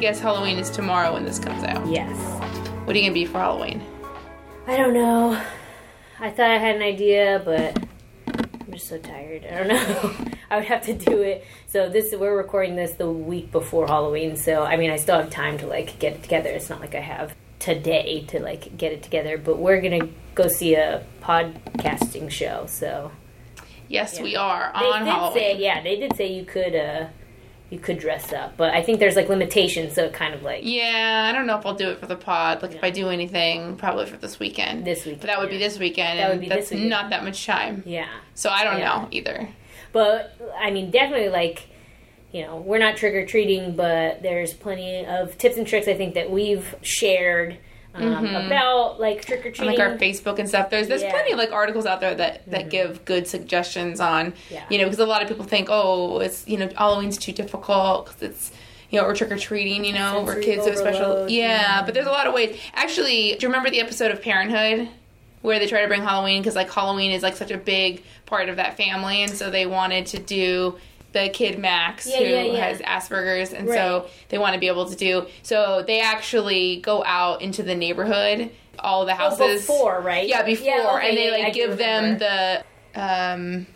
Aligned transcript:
Guess 0.00 0.18
Halloween 0.18 0.58
is 0.58 0.70
tomorrow 0.70 1.12
when 1.12 1.24
this 1.24 1.38
comes 1.38 1.62
out. 1.62 1.86
Yes. 1.86 2.16
What 2.86 2.96
are 2.96 2.98
you 2.98 3.04
going 3.04 3.12
to 3.12 3.20
be 3.20 3.26
for 3.26 3.38
Halloween? 3.38 3.82
I 4.66 4.76
don't 4.78 4.94
know. 4.94 5.40
I 6.18 6.30
thought 6.30 6.50
I 6.50 6.56
had 6.56 6.76
an 6.76 6.82
idea, 6.82 7.42
but 7.44 7.78
I'm 8.26 8.72
just 8.72 8.88
so 8.88 8.98
tired. 8.98 9.44
I 9.44 9.58
don't 9.58 9.68
know. 9.68 10.14
I 10.50 10.56
would 10.56 10.64
have 10.64 10.82
to 10.86 10.94
do 10.94 11.20
it. 11.20 11.44
So 11.66 11.88
this 11.88 12.14
we're 12.14 12.36
recording 12.36 12.76
this 12.76 12.92
the 12.94 13.10
week 13.10 13.52
before 13.52 13.86
Halloween. 13.86 14.36
So 14.36 14.62
I 14.62 14.76
mean, 14.76 14.90
I 14.90 14.96
still 14.96 15.16
have 15.18 15.30
time 15.30 15.58
to 15.58 15.66
like 15.66 15.98
get 15.98 16.14
it 16.14 16.22
together. 16.22 16.48
It's 16.48 16.70
not 16.70 16.80
like 16.80 16.94
I 16.94 17.00
have 17.00 17.34
today 17.58 18.24
to 18.28 18.40
like 18.40 18.76
get 18.76 18.92
it 18.92 19.02
together. 19.02 19.38
But 19.38 19.58
we're 19.58 19.80
gonna 19.80 20.08
go 20.34 20.48
see 20.48 20.74
a 20.74 21.04
podcasting 21.22 22.30
show. 22.30 22.66
So 22.66 23.12
yes, 23.88 24.16
yeah. 24.16 24.22
we 24.22 24.36
are 24.36 24.72
they 24.78 24.86
on 24.86 25.04
did 25.04 25.10
Halloween. 25.10 25.34
Say, 25.34 25.58
yeah, 25.58 25.82
they 25.82 25.96
did 25.96 26.16
say 26.16 26.32
you 26.32 26.44
could. 26.44 26.74
uh 26.74 27.06
you 27.70 27.78
could 27.78 27.98
dress 27.98 28.32
up, 28.32 28.56
but 28.56 28.74
I 28.74 28.82
think 28.82 28.98
there's 28.98 29.14
like 29.14 29.28
limitations, 29.28 29.94
so 29.94 30.04
it 30.04 30.12
kind 30.12 30.34
of 30.34 30.42
like 30.42 30.62
yeah. 30.64 31.28
I 31.30 31.36
don't 31.36 31.46
know 31.46 31.56
if 31.56 31.64
I'll 31.64 31.74
do 31.74 31.90
it 31.90 32.00
for 32.00 32.06
the 32.06 32.16
pod. 32.16 32.62
Like 32.62 32.72
yeah. 32.72 32.78
if 32.78 32.84
I 32.84 32.90
do 32.90 33.08
anything, 33.08 33.76
probably 33.76 34.06
for 34.06 34.16
this 34.16 34.40
weekend. 34.40 34.84
This 34.84 35.04
weekend, 35.04 35.20
but 35.20 35.28
that 35.28 35.38
would 35.38 35.50
yeah. 35.50 35.58
be 35.58 35.64
this 35.64 35.78
weekend. 35.78 36.18
That 36.18 36.30
would 36.30 36.40
be 36.40 36.48
that's 36.48 36.62
this 36.62 36.72
weekend. 36.72 36.90
not 36.90 37.10
that 37.10 37.24
much 37.24 37.46
time. 37.46 37.84
Yeah. 37.86 38.08
So 38.34 38.50
I 38.50 38.64
don't 38.64 38.80
Yeah. 38.80 38.88
know 38.88 39.08
either. 39.12 39.48
But 39.92 40.36
I 40.58 40.72
mean, 40.72 40.90
definitely 40.90 41.28
like 41.28 41.68
you 42.32 42.42
know, 42.42 42.56
we're 42.56 42.78
not 42.78 42.96
trick 42.96 43.14
or 43.14 43.26
treating, 43.26 43.74
but 43.74 44.22
there's 44.22 44.52
plenty 44.52 45.04
of 45.04 45.36
tips 45.38 45.56
and 45.56 45.66
tricks 45.66 45.88
I 45.88 45.94
think 45.94 46.14
that 46.14 46.30
we've 46.30 46.74
shared 46.82 47.58
um, 47.94 48.26
about 48.36 49.00
like 49.00 49.24
trick 49.24 49.44
or 49.44 49.48
On, 49.48 49.54
treating. 49.54 49.78
like 49.78 49.80
our 49.80 49.96
Facebook 49.98 50.38
and 50.38 50.48
stuff. 50.48 50.70
There's 50.70 50.88
there's 50.88 51.02
Yeah. 51.02 51.10
plenty 51.10 51.32
of 51.32 51.38
like 51.38 51.52
articles 51.52 51.86
out 51.86 52.00
there 52.00 52.14
that 52.14 52.48
that 52.50 52.70
give 52.70 53.04
good 53.04 53.26
suggestions 53.26 54.00
on 54.00 54.32
Yeah. 54.50 54.64
you 54.70 54.78
know 54.78 54.84
because 54.84 55.00
a 55.00 55.06
lot 55.06 55.22
of 55.22 55.28
people 55.28 55.44
think 55.44 55.68
oh 55.70 56.20
it's 56.20 56.46
you 56.46 56.56
know 56.56 56.68
Halloween's 56.76 57.18
too 57.18 57.32
difficult 57.32 58.06
because 58.06 58.22
it's 58.22 58.52
you 58.90 59.00
know 59.00 59.06
or 59.06 59.14
trick 59.14 59.30
or 59.32 59.38
treating 59.38 59.84
you 59.84 59.92
know 59.92 60.24
Sensory 60.26 60.44
kids 60.44 60.66
have 60.66 60.76
special 60.76 61.04
overload. 61.06 61.30
yeah 61.30 61.82
but 61.84 61.94
there's 61.94 62.06
a 62.06 62.10
lot 62.10 62.26
of 62.26 62.34
ways 62.34 62.58
actually 62.74 63.32
do 63.36 63.38
you 63.42 63.48
remember 63.48 63.70
the 63.70 63.80
episode 63.80 64.10
of 64.10 64.20
Parenthood 64.22 64.88
where 65.42 65.58
they 65.58 65.66
try 65.66 65.80
to 65.82 65.88
bring 65.88 66.02
Halloween 66.02 66.42
because 66.42 66.54
like 66.56 66.70
Halloween 66.72 67.12
is 67.12 67.22
like 67.22 67.36
such 67.36 67.50
a 67.50 67.56
big 67.56 68.02
part 68.26 68.48
of 68.48 68.56
that 68.56 68.76
family 68.76 69.22
and 69.22 69.32
so 69.32 69.50
they 69.50 69.64
wanted 69.66 70.06
to 70.06 70.18
do 70.18 70.76
the 71.12 71.28
kid 71.30 71.58
Max 71.58 72.06
Yeah, 72.06 72.18
who 72.18 72.24
yeah, 72.24 72.42
yeah. 72.44 72.66
has 72.68 72.78
Asperger's 72.80 73.52
and 73.52 73.68
so 73.68 74.06
they 74.28 74.38
want 74.38 74.54
to 74.54 74.60
be 74.60 74.68
able 74.68 74.86
to 74.88 74.96
do 74.96 75.26
so 75.42 75.82
they 75.86 76.00
actually 76.00 76.76
go 76.80 77.04
out 77.04 77.42
into 77.42 77.62
the 77.62 77.74
neighborhood 77.74 78.50
all 78.78 79.04
the 79.04 79.12
Oh, 79.12 79.16
houses 79.16 79.60
before, 79.66 80.00
right? 80.00 80.26
yeah 80.28 80.42
before 80.42 80.98
okay, 80.98 81.08
and 81.08 81.16
they 81.18 81.30
like 81.42 81.52
give 81.54 81.76
them 81.76 82.18
the 82.18 82.64
um 82.94 83.66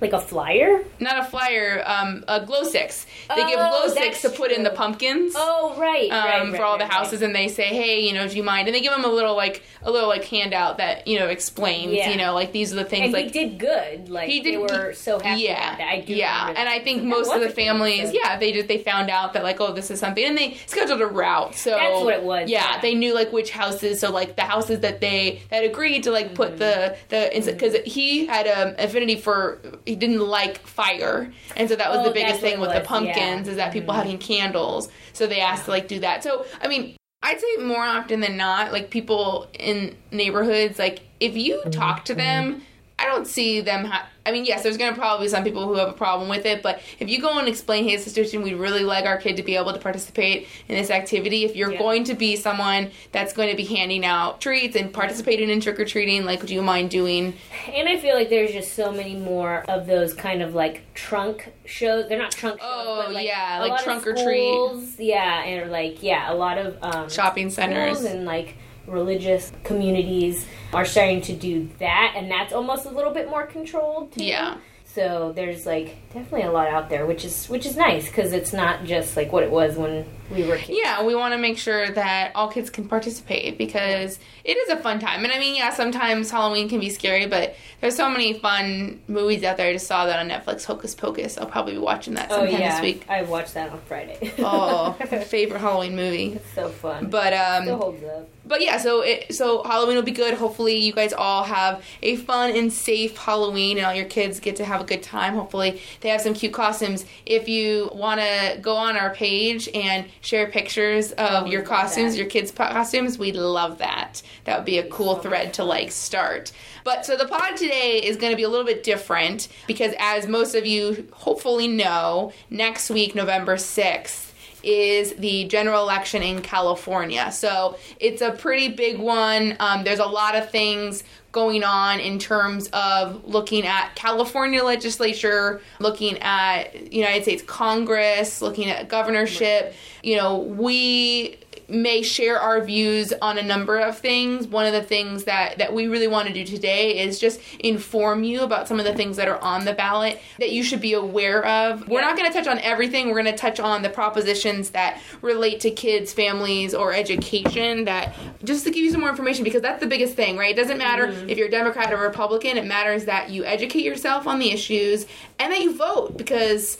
like 0.00 0.12
a 0.12 0.20
flyer. 0.20 0.84
not 1.00 1.18
a 1.18 1.24
flyer 1.24 1.82
um 1.86 2.24
a 2.28 2.44
glow 2.44 2.62
sticks 2.64 3.06
they 3.28 3.46
give 3.46 3.58
Oh, 3.58 3.82
glow 3.84 3.88
sticks 3.94 4.22
to 4.22 4.30
put 4.30 4.52
in 4.52 4.62
the 4.62 4.70
pumpkins 4.70 5.34
Oh 5.36 5.74
right, 5.78 6.10
um, 6.10 6.24
right, 6.24 6.42
right, 6.48 6.56
for 6.56 6.62
all 6.64 6.78
the 6.78 6.84
right, 6.84 6.92
houses, 6.92 7.20
and 7.22 7.34
they 7.34 7.48
say, 7.48 7.64
"Hey, 7.64 8.00
you 8.06 8.12
know, 8.12 8.26
do 8.28 8.36
you 8.36 8.42
mind?" 8.42 8.68
And 8.68 8.74
they 8.74 8.80
give 8.80 8.92
them 8.92 9.04
a 9.04 9.08
little 9.08 9.36
like 9.36 9.62
a 9.82 9.90
little 9.90 10.08
like 10.08 10.24
handout 10.24 10.78
that 10.78 11.06
you 11.06 11.18
know 11.18 11.26
explains, 11.28 11.92
Yeah. 11.92 12.10
you 12.10 12.16
know, 12.16 12.32
like 12.34 12.52
these 12.52 12.72
are 12.72 12.76
the 12.76 12.84
things 12.84 13.04
And 13.06 13.12
like 13.12 13.26
he 13.26 13.30
did 13.30 13.58
good. 13.58 14.08
Like 14.08 14.28
He 14.28 14.40
did- 14.40 14.54
they 14.54 14.58
were 14.58 14.92
so 14.94 15.18
happy. 15.20 15.42
yeah, 15.42 15.76
that. 15.76 15.88
I 15.88 16.00
do 16.00 16.14
yeah, 16.14 16.54
and. 16.56 16.68
I 16.68 16.78
think 16.80 17.02
most 17.02 17.32
of 17.32 17.40
the 17.40 17.46
good 17.46 17.56
families, 17.56 18.12
yeah, 18.12 18.38
they 18.38 18.52
just 18.52 18.68
they 18.68 18.78
found 18.78 19.10
out 19.10 19.32
that 19.32 19.42
like, 19.42 19.60
oh, 19.60 19.72
this 19.72 19.90
is 19.90 19.98
something, 20.00 20.24
and 20.24 20.36
they 20.38 20.58
scheduled 20.66 21.00
a 21.00 21.06
route. 21.06 21.54
So 21.54 21.70
That's 21.70 22.04
what 22.04 22.14
it 22.14 22.22
was, 22.22 22.48
Yeah, 22.50 22.74
yeah. 22.74 22.80
they 22.80 22.94
knew 22.94 23.14
like 23.14 23.32
which 23.32 23.50
houses. 23.50 24.00
So 24.00 24.10
like 24.10 24.36
the 24.36 24.42
houses 24.42 24.80
that 24.80 25.00
they 25.00 25.42
that 25.50 25.64
agreed 25.64 26.02
to 26.04 26.10
like 26.10 26.34
put 26.34 26.58
the 26.58 26.96
Mm-hmm. 27.10 27.44
the 27.46 27.52
because 27.52 27.74
he 27.84 28.26
had 28.26 28.46
an 28.46 28.74
affinity 28.78 29.16
for 29.16 29.58
he 29.88 29.96
didn't 29.96 30.20
like 30.20 30.58
fire, 30.66 31.32
and 31.56 31.68
so 31.68 31.74
that 31.76 31.90
was 31.90 31.98
Oh, 32.00 32.04
the 32.04 32.10
biggest 32.12 32.40
thing 32.40 32.54
it 32.54 32.60
with 32.60 32.70
the 32.70 32.78
was, 32.80 32.88
yeah. 32.90 32.96
Mm-hmm. 32.98 33.06
pumpkins 33.06 33.48
is 33.48 33.56
that 33.56 33.72
people 33.72 33.94
having 33.94 34.18
candles. 34.18 34.88
So 35.12 35.26
they 35.26 35.40
asked 35.40 35.64
to 35.64 35.70
like 35.72 35.88
do 35.88 35.98
that. 36.00 36.22
So 36.22 36.44
I 36.62 36.68
mean. 36.68 36.94
I'd 37.20 37.40
say 37.40 37.64
more 37.64 37.82
often 37.82 38.20
than 38.20 38.36
not, 38.36 38.70
like 38.70 38.90
people 38.90 39.48
in 39.58 39.96
neighborhoods, 40.12 40.78
like 40.78 41.00
if 41.18 41.36
you 41.36 41.60
talk 41.72 42.04
to 42.04 42.14
them, 42.14 42.62
I 43.00 43.04
don't 43.06 43.26
see 43.26 43.60
them. 43.60 43.84
Ha- 43.84 44.08
I 44.26 44.32
mean, 44.32 44.44
yes, 44.44 44.62
there's 44.62 44.76
going 44.76 44.92
to 44.92 44.98
probably 44.98 45.26
be 45.26 45.30
some 45.30 45.44
people 45.44 45.66
who 45.66 45.74
have 45.76 45.88
a 45.88 45.92
problem 45.94 46.28
with 46.28 46.44
it, 46.44 46.62
but 46.62 46.82
if 46.98 47.08
you 47.08 47.18
go 47.20 47.38
and 47.38 47.48
explain, 47.48 47.84
hey, 47.88 47.96
situation, 47.96 48.42
we'd 48.42 48.54
really 48.56 48.82
like 48.84 49.06
our 49.06 49.16
kid 49.16 49.36
to 49.36 49.42
be 49.42 49.56
able 49.56 49.72
to 49.72 49.78
participate 49.78 50.48
in 50.68 50.76
this 50.76 50.90
activity. 50.90 51.44
If 51.44 51.56
you're 51.56 51.72
Yeah. 51.72 51.78
going 51.78 52.04
to 52.04 52.14
be 52.14 52.36
someone 52.36 52.90
that's 53.12 53.32
going 53.32 53.48
to 53.50 53.56
be 53.56 53.64
handing 53.64 54.04
out 54.04 54.40
treats 54.42 54.76
and 54.76 54.92
participating 54.92 55.48
in 55.48 55.60
trick 55.60 55.78
or 55.80 55.84
treating, 55.86 56.24
like, 56.26 56.44
do 56.44 56.52
you 56.52 56.60
mind 56.60 56.90
doing? 56.90 57.34
And 57.72 57.88
I 57.88 57.96
feel 57.98 58.14
like 58.16 58.28
there's 58.28 58.52
just 58.52 58.74
so 58.74 58.90
many 58.92 59.14
more 59.14 59.64
of 59.68 59.86
those 59.86 60.12
kind 60.12 60.42
of 60.42 60.54
like 60.54 60.92
trunk 60.92 61.52
shows. 61.64 62.08
They're 62.08 62.18
not 62.18 62.32
trunk 62.32 62.60
shows. 62.60 62.68
Oh, 62.70 63.04
but 63.06 63.14
like 63.14 63.26
yeah, 63.26 63.60
like 63.66 63.82
trunk 63.82 64.06
or 64.06 64.14
treat. 64.14 64.82
Yeah, 64.98 65.42
and 65.44 65.70
like 65.70 66.02
yeah, 66.02 66.30
a 66.30 66.34
lot 66.34 66.58
of 66.58 66.76
um, 66.82 67.08
Shopping 67.08 67.48
centers. 67.48 68.04
and 68.04 68.24
like 68.26 68.56
religious 68.88 69.52
communities 69.64 70.46
are 70.72 70.84
starting 70.84 71.20
to 71.22 71.32
do 71.32 71.68
that, 71.78 72.14
and 72.16 72.30
that's 72.30 72.52
almost 72.52 72.86
a 72.86 72.90
little 72.90 73.12
bit 73.12 73.28
more 73.28 73.46
controlled. 73.46 74.12
Too. 74.12 74.24
Yeah. 74.24 74.58
So 74.84 75.32
there's 75.34 75.66
like 75.66 75.96
definitely 76.12 76.42
a 76.42 76.50
lot 76.50 76.68
out 76.68 76.88
there, 76.88 77.06
which 77.06 77.24
is 77.24 77.46
which 77.48 77.66
is 77.66 77.76
nice 77.76 78.08
because 78.08 78.32
it's 78.32 78.52
not 78.52 78.84
just 78.84 79.16
like 79.16 79.32
what 79.32 79.42
it 79.42 79.50
was 79.50 79.76
when 79.76 80.06
we 80.30 80.44
were 80.44 80.56
kids. 80.56 80.78
Yeah, 80.82 81.02
we 81.04 81.14
want 81.14 81.32
to 81.34 81.38
make 81.38 81.58
sure 81.58 81.90
that 81.90 82.32
all 82.34 82.48
kids 82.48 82.70
can 82.70 82.88
participate 82.88 83.56
because 83.58 84.18
it 84.44 84.56
is 84.56 84.68
a 84.70 84.76
fun 84.76 84.98
time. 84.98 85.24
And 85.24 85.32
I 85.32 85.38
mean, 85.38 85.54
yeah, 85.54 85.72
sometimes 85.72 86.30
Halloween 86.30 86.68
can 86.68 86.80
be 86.80 86.90
scary, 86.90 87.26
but 87.26 87.54
there's 87.80 87.96
so 87.96 88.08
many 88.10 88.34
fun 88.38 89.00
movies 89.08 89.42
out 89.44 89.56
there. 89.56 89.68
I 89.68 89.72
just 89.72 89.86
saw 89.86 90.06
that 90.06 90.18
on 90.18 90.28
Netflix, 90.28 90.64
Hocus 90.64 90.94
Pocus. 90.94 91.38
I'll 91.38 91.46
probably 91.46 91.72
be 91.74 91.78
watching 91.78 92.14
that 92.14 92.30
Oh 92.30 92.36
sometime 92.40 92.60
yeah, 92.60 92.72
this 92.72 92.82
week. 92.82 93.04
I 93.08 93.22
watched 93.22 93.54
that 93.54 93.70
on 93.70 93.80
Friday. 93.82 94.32
Oh, 94.38 94.92
favorite 95.26 95.60
Halloween 95.60 95.96
movie. 95.96 96.32
it's 96.34 96.52
so 96.54 96.68
fun. 96.68 97.08
But 97.08 97.32
Still 97.62 97.74
um, 97.74 97.80
holds 97.80 98.02
up. 98.04 98.28
but 98.46 98.60
yeah, 98.62 98.78
so 98.78 99.02
it 99.02 99.34
so 99.34 99.62
Halloween 99.62 99.96
will 99.96 100.02
be 100.02 100.10
good. 100.12 100.34
Hopefully, 100.34 100.76
you 100.76 100.92
guys 100.92 101.12
all 101.12 101.44
have 101.44 101.84
a 102.02 102.16
fun 102.16 102.50
and 102.56 102.72
safe 102.72 103.16
Halloween, 103.16 103.76
and 103.78 103.86
all 103.86 103.94
your 103.94 104.06
kids 104.06 104.40
get 104.40 104.56
to 104.56 104.64
have 104.64 104.80
a 104.80 104.84
good 104.84 105.02
time. 105.02 105.34
Hopefully, 105.34 105.80
they 106.00 106.08
have 106.08 106.20
some 106.20 106.34
cute 106.34 106.52
costumes. 106.52 107.04
If 107.26 107.48
you 107.48 107.90
want 107.94 108.20
to 108.20 108.58
go 108.60 108.74
on 108.76 108.96
our 108.96 109.14
page 109.14 109.68
and 109.74 110.06
share 110.20 110.48
pictures 110.48 111.12
of 111.12 111.28
Oh, 111.28 111.46
your 111.46 111.62
costumes, 111.62 112.16
your 112.16 112.26
kids' 112.26 112.50
costumes, 112.50 113.18
we'd 113.18 113.36
love 113.36 113.78
that. 113.78 114.22
That 114.44 114.58
would 114.58 114.66
be 114.66 114.78
a 114.78 114.88
cool 114.88 115.16
thread 115.16 115.54
to 115.54 115.64
like 115.64 115.90
start. 115.92 116.52
But 116.84 117.04
so 117.06 117.16
the 117.16 117.26
pod 117.26 117.56
today 117.56 118.00
is 118.02 118.16
going 118.16 118.32
to 118.32 118.36
be 118.36 118.42
a 118.42 118.48
little 118.48 118.66
bit 118.66 118.82
different 118.82 119.48
because, 119.66 119.94
as 119.98 120.26
most 120.26 120.54
of 120.54 120.66
you 120.66 121.06
hopefully 121.12 121.68
know, 121.68 122.32
next 122.50 122.90
week, 122.90 123.14
November 123.14 123.56
6th, 123.56 124.27
is 124.62 125.14
the 125.14 125.44
general 125.44 125.82
election 125.82 126.22
in 126.22 126.42
California. 126.42 127.30
So 127.32 127.78
it's 128.00 128.22
a 128.22 128.32
pretty 128.32 128.68
big 128.68 128.98
one. 128.98 129.56
Um, 129.60 129.84
there's 129.84 129.98
a 129.98 130.06
lot 130.06 130.34
of 130.36 130.50
things 130.50 131.04
going 131.30 131.62
on 131.62 132.00
in 132.00 132.18
terms 132.18 132.68
of 132.72 133.24
looking 133.24 133.66
at 133.66 133.94
California 133.94 134.64
legislature, 134.64 135.60
looking 135.78 136.18
at 136.18 136.92
United 136.92 137.22
States 137.22 137.42
Congress, 137.42 138.40
looking 138.40 138.70
at 138.70 138.88
governorship. 138.88 139.74
You 140.02 140.16
know, 140.16 140.38
we 140.38 141.38
may 141.68 142.02
share 142.02 142.40
our 142.40 142.62
views 142.64 143.12
on 143.20 143.36
a 143.36 143.42
number 143.42 143.78
of 143.78 143.98
things. 143.98 144.46
One 144.46 144.64
of 144.66 144.72
the 144.72 144.82
things 144.82 145.24
that 145.24 145.58
that 145.58 145.72
we 145.74 145.86
really 145.86 146.06
want 146.06 146.28
to 146.28 146.34
do 146.34 146.44
today 146.44 146.98
is 146.98 147.18
just 147.18 147.40
inform 147.58 148.24
you 148.24 148.42
about 148.42 148.68
some 148.68 148.78
of 148.78 148.86
the 148.86 148.94
things 148.94 149.16
that 149.18 149.28
are 149.28 149.38
on 149.38 149.64
the 149.64 149.74
ballot 149.74 150.18
that 150.38 150.50
you 150.50 150.62
should 150.62 150.80
be 150.80 150.94
aware 150.94 151.44
of. 151.44 151.86
We're 151.86 152.00
not 152.00 152.16
going 152.16 152.30
to 152.30 152.36
touch 152.36 152.48
on 152.48 152.58
everything. 152.60 153.08
We're 153.08 153.22
going 153.22 153.26
to 153.26 153.36
touch 153.36 153.60
on 153.60 153.82
the 153.82 153.90
propositions 153.90 154.70
that 154.70 155.00
relate 155.20 155.60
to 155.60 155.70
kids, 155.70 156.12
families, 156.12 156.74
or 156.74 156.92
education 156.92 157.84
that 157.84 158.14
just 158.44 158.64
to 158.64 158.70
give 158.70 158.82
you 158.82 158.90
some 158.90 159.00
more 159.00 159.10
information 159.10 159.44
because 159.44 159.62
that's 159.62 159.80
the 159.80 159.86
biggest 159.86 160.14
thing, 160.14 160.36
right? 160.36 160.56
It 160.56 160.60
doesn't 160.60 160.78
matter 160.78 161.08
mm-hmm. 161.08 161.28
if 161.28 161.36
you're 161.36 161.48
a 161.48 161.50
Democrat 161.50 161.92
or 161.92 161.98
Republican. 161.98 162.56
It 162.56 162.64
matters 162.64 163.04
that 163.04 163.30
you 163.30 163.44
educate 163.44 163.84
yourself 163.84 164.26
on 164.26 164.38
the 164.38 164.50
issues 164.50 165.06
and 165.38 165.52
that 165.52 165.60
you 165.60 165.76
vote 165.76 166.16
because 166.16 166.78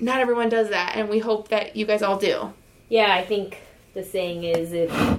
not 0.00 0.20
everyone 0.20 0.48
does 0.48 0.70
that 0.70 0.96
and 0.96 1.08
we 1.08 1.20
hope 1.20 1.48
that 1.48 1.76
you 1.76 1.86
guys 1.86 2.02
all 2.02 2.18
do. 2.18 2.52
Yeah, 2.88 3.14
I 3.14 3.24
think 3.24 3.58
the 3.96 4.04
saying 4.04 4.44
is 4.44 4.72
if 4.72 5.18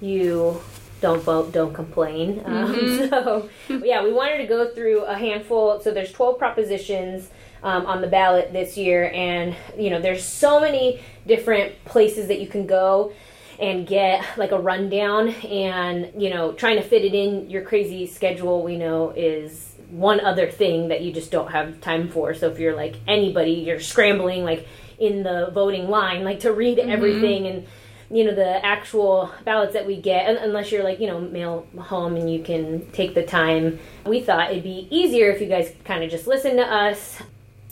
you 0.00 0.58
don't 1.00 1.22
vote, 1.22 1.52
don't 1.52 1.74
complain. 1.74 2.40
Um, 2.46 2.74
so, 3.10 3.50
yeah, 3.68 4.02
we 4.02 4.12
wanted 4.12 4.38
to 4.38 4.46
go 4.46 4.72
through 4.72 5.02
a 5.04 5.14
handful. 5.14 5.80
So, 5.80 5.90
there's 5.90 6.12
12 6.12 6.38
propositions 6.38 7.28
um, 7.62 7.84
on 7.84 8.00
the 8.00 8.06
ballot 8.06 8.52
this 8.52 8.78
year, 8.78 9.10
and 9.12 9.54
you 9.76 9.90
know, 9.90 10.00
there's 10.00 10.24
so 10.24 10.60
many 10.60 11.00
different 11.26 11.84
places 11.84 12.28
that 12.28 12.40
you 12.40 12.46
can 12.46 12.66
go 12.66 13.12
and 13.60 13.86
get 13.86 14.24
like 14.38 14.52
a 14.52 14.58
rundown, 14.58 15.28
and 15.28 16.10
you 16.20 16.30
know, 16.30 16.52
trying 16.52 16.76
to 16.76 16.82
fit 16.82 17.04
it 17.04 17.14
in 17.14 17.50
your 17.50 17.62
crazy 17.62 18.06
schedule. 18.06 18.62
We 18.62 18.76
know 18.76 19.10
is 19.10 19.74
one 19.90 20.20
other 20.20 20.50
thing 20.50 20.88
that 20.88 21.02
you 21.02 21.12
just 21.12 21.30
don't 21.30 21.50
have 21.50 21.80
time 21.80 22.08
for. 22.08 22.34
So, 22.34 22.48
if 22.48 22.60
you're 22.60 22.76
like 22.76 22.94
anybody, 23.08 23.52
you're 23.52 23.80
scrambling 23.80 24.44
like 24.44 24.68
in 25.00 25.24
the 25.24 25.50
voting 25.52 25.88
line, 25.88 26.22
like 26.22 26.40
to 26.40 26.52
read 26.52 26.78
everything 26.78 27.48
and 27.48 27.66
you 28.12 28.24
know 28.24 28.34
the 28.34 28.64
actual 28.64 29.30
ballots 29.44 29.72
that 29.72 29.86
we 29.86 29.96
get 29.96 30.28
un- 30.28 30.36
unless 30.36 30.70
you're 30.70 30.84
like 30.84 31.00
you 31.00 31.06
know 31.06 31.18
mail 31.20 31.66
home 31.78 32.14
and 32.16 32.30
you 32.32 32.42
can 32.42 32.84
take 32.92 33.14
the 33.14 33.22
time 33.24 33.78
we 34.06 34.20
thought 34.20 34.50
it'd 34.50 34.62
be 34.62 34.86
easier 34.90 35.30
if 35.30 35.40
you 35.40 35.46
guys 35.48 35.72
kind 35.84 36.04
of 36.04 36.10
just 36.10 36.26
listen 36.26 36.56
to 36.56 36.62
us 36.62 37.18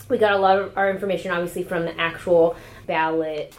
we 0.09 0.17
got 0.17 0.33
a 0.33 0.37
lot 0.37 0.57
of 0.59 0.77
our 0.77 0.89
information 0.89 1.31
obviously 1.31 1.63
from 1.63 1.85
the 1.85 1.99
actual 2.01 2.55
ballot 2.87 3.53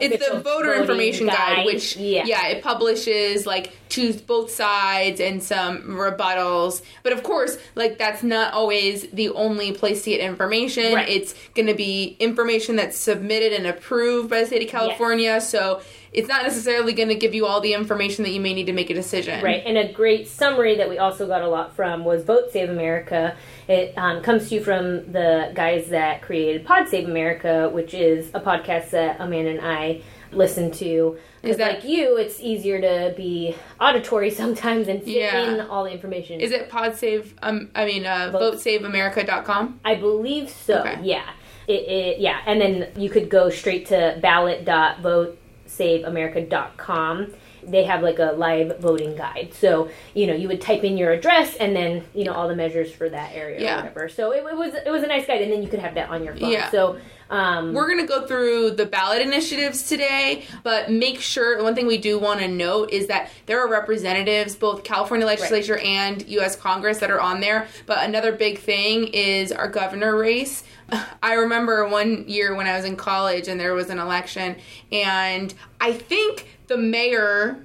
It's 0.00 0.26
the 0.28 0.40
voter 0.40 0.74
information 0.74 1.26
guide, 1.26 1.36
guide. 1.36 1.66
which 1.66 1.96
Yeah. 1.96 2.22
yeah. 2.24 2.48
it 2.48 2.62
publishes 2.64 3.46
like 3.46 3.72
to 3.90 4.12
both 4.14 4.50
sides 4.50 5.20
and 5.20 5.42
some 5.42 5.82
rebuttals. 5.82 6.82
But 7.02 7.12
of 7.12 7.22
course, 7.22 7.58
like 7.74 7.98
that's 7.98 8.22
not 8.22 8.54
always 8.54 9.06
the 9.10 9.28
only 9.30 9.72
place 9.72 10.02
to 10.04 10.10
get 10.10 10.20
information. 10.20 10.94
Right. 10.94 11.08
It's 11.08 11.34
going 11.54 11.66
to 11.68 11.74
be 11.74 12.16
information 12.18 12.76
that's 12.76 12.96
submitted 12.96 13.52
and 13.52 13.66
approved 13.66 14.30
by 14.30 14.40
the 14.40 14.46
state 14.46 14.62
of 14.62 14.68
California. 14.70 15.40
So 15.42 15.82
it's 16.12 16.28
not 16.28 16.42
necessarily 16.42 16.92
going 16.92 17.08
to 17.08 17.14
give 17.14 17.34
you 17.34 17.46
all 17.46 17.60
the 17.60 17.72
information 17.72 18.22
that 18.24 18.30
you 18.32 18.40
may 18.40 18.52
need 18.52 18.66
to 18.66 18.72
make 18.72 18.90
a 18.90 18.94
decision. 18.94 19.42
Right, 19.42 19.62
and 19.64 19.78
a 19.78 19.90
great 19.92 20.28
summary 20.28 20.76
that 20.76 20.88
we 20.88 20.98
also 20.98 21.26
got 21.26 21.42
a 21.42 21.48
lot 21.48 21.74
from 21.74 22.04
was 22.04 22.22
Vote 22.24 22.52
Save 22.52 22.68
America. 22.68 23.34
It 23.68 23.96
um, 23.96 24.22
comes 24.22 24.48
to 24.50 24.56
you 24.56 24.62
from 24.64 25.10
the 25.12 25.52
guys 25.54 25.88
that 25.88 26.20
created 26.22 26.66
Pod 26.66 26.88
Save 26.88 27.08
America, 27.08 27.70
which 27.72 27.94
is 27.94 28.28
a 28.34 28.40
podcast 28.40 28.90
that 28.90 29.16
Amanda 29.20 29.50
and 29.52 29.60
I 29.62 30.02
listen 30.32 30.70
to. 30.72 31.16
Is 31.42 31.42
Because 31.42 31.56
that- 31.58 31.74
like 31.76 31.84
you, 31.84 32.16
it's 32.18 32.40
easier 32.40 32.80
to 32.80 33.14
be 33.16 33.54
auditory 33.80 34.30
sometimes 34.42 34.88
and 34.88 35.00
fit 35.02 35.08
Yeah. 35.14 35.54
in 35.54 35.60
all 35.62 35.84
the 35.84 35.90
information. 35.92 36.40
Is 36.40 36.52
it 36.52 36.68
PodSave? 36.70 37.32
Um, 37.42 37.70
I 37.74 37.86
mean, 37.86 38.04
uh, 38.06 38.30
Vote- 38.32 38.54
VoteSaveAmerica.com. 38.56 39.80
I 39.84 39.94
believe 39.94 40.50
so. 40.50 40.80
Okay. 40.80 40.98
Yeah. 41.02 41.24
It, 41.68 41.72
it, 41.88 42.18
yeah, 42.18 42.40
and 42.44 42.60
then 42.60 42.88
you 42.96 43.08
could 43.08 43.28
go 43.30 43.48
straight 43.48 43.86
to 43.86 44.18
ballot.votesaveamerica.com. 45.78 47.32
They 47.64 47.84
have 47.84 48.02
like 48.02 48.18
a 48.18 48.32
live 48.32 48.78
voting 48.80 49.14
guide. 49.16 49.50
So, 49.54 49.88
you 50.14 50.26
know, 50.26 50.34
you 50.34 50.48
would 50.48 50.60
type 50.60 50.82
in 50.82 50.96
your 50.96 51.12
address 51.12 51.54
and 51.56 51.76
then, 51.76 52.04
you 52.12 52.24
know, 52.24 52.32
all 52.32 52.48
the 52.48 52.56
measures 52.56 52.92
for 52.92 53.08
that 53.08 53.32
area 53.34 53.60
Yeah. 53.60 53.74
or 53.74 53.76
whatever. 53.78 54.08
So 54.08 54.32
it, 54.32 54.38
it 54.38 54.56
was 54.56 54.74
it 54.74 54.90
was 54.90 55.04
a 55.04 55.06
nice 55.06 55.28
guide 55.28 55.42
and 55.42 55.52
then 55.52 55.62
you 55.62 55.68
could 55.68 55.78
have 55.78 55.94
that 55.94 56.08
on 56.10 56.24
your 56.24 56.34
phone. 56.34 56.50
Yeah. 56.50 56.70
So, 56.72 56.98
um 57.30 57.72
We're 57.72 57.86
going 57.86 58.00
to 58.00 58.06
go 58.06 58.26
through 58.26 58.72
the 58.72 58.84
ballot 58.84 59.22
initiatives 59.22 59.88
today, 59.88 60.44
but 60.64 60.90
make 60.90 61.20
sure 61.20 61.62
one 61.62 61.76
thing 61.76 61.86
we 61.86 61.98
do 61.98 62.18
want 62.18 62.40
to 62.40 62.48
note 62.48 62.90
is 62.90 63.06
that 63.06 63.30
there 63.46 63.60
are 63.60 63.68
representatives, 63.70 64.56
both 64.56 64.82
California 64.82 65.24
legislature 65.24 65.78
and 65.78 66.28
U.S. 66.30 66.56
Congress, 66.56 66.98
that 66.98 67.12
are 67.12 67.20
on 67.20 67.40
there. 67.40 67.68
But 67.86 67.98
another 68.04 68.32
big 68.32 68.58
thing 68.58 69.06
is 69.06 69.52
our 69.52 69.68
governor 69.68 70.16
race. 70.18 70.64
I 71.22 71.34
remember 71.34 71.86
one 71.88 72.28
year 72.28 72.54
when 72.54 72.66
I 72.66 72.76
was 72.76 72.84
in 72.84 72.96
college 72.96 73.48
and 73.48 73.58
there 73.58 73.74
was 73.74 73.90
an 73.90 73.98
election, 73.98 74.56
and 74.90 75.52
I 75.80 75.92
think 75.92 76.48
the 76.66 76.76
mayor 76.76 77.64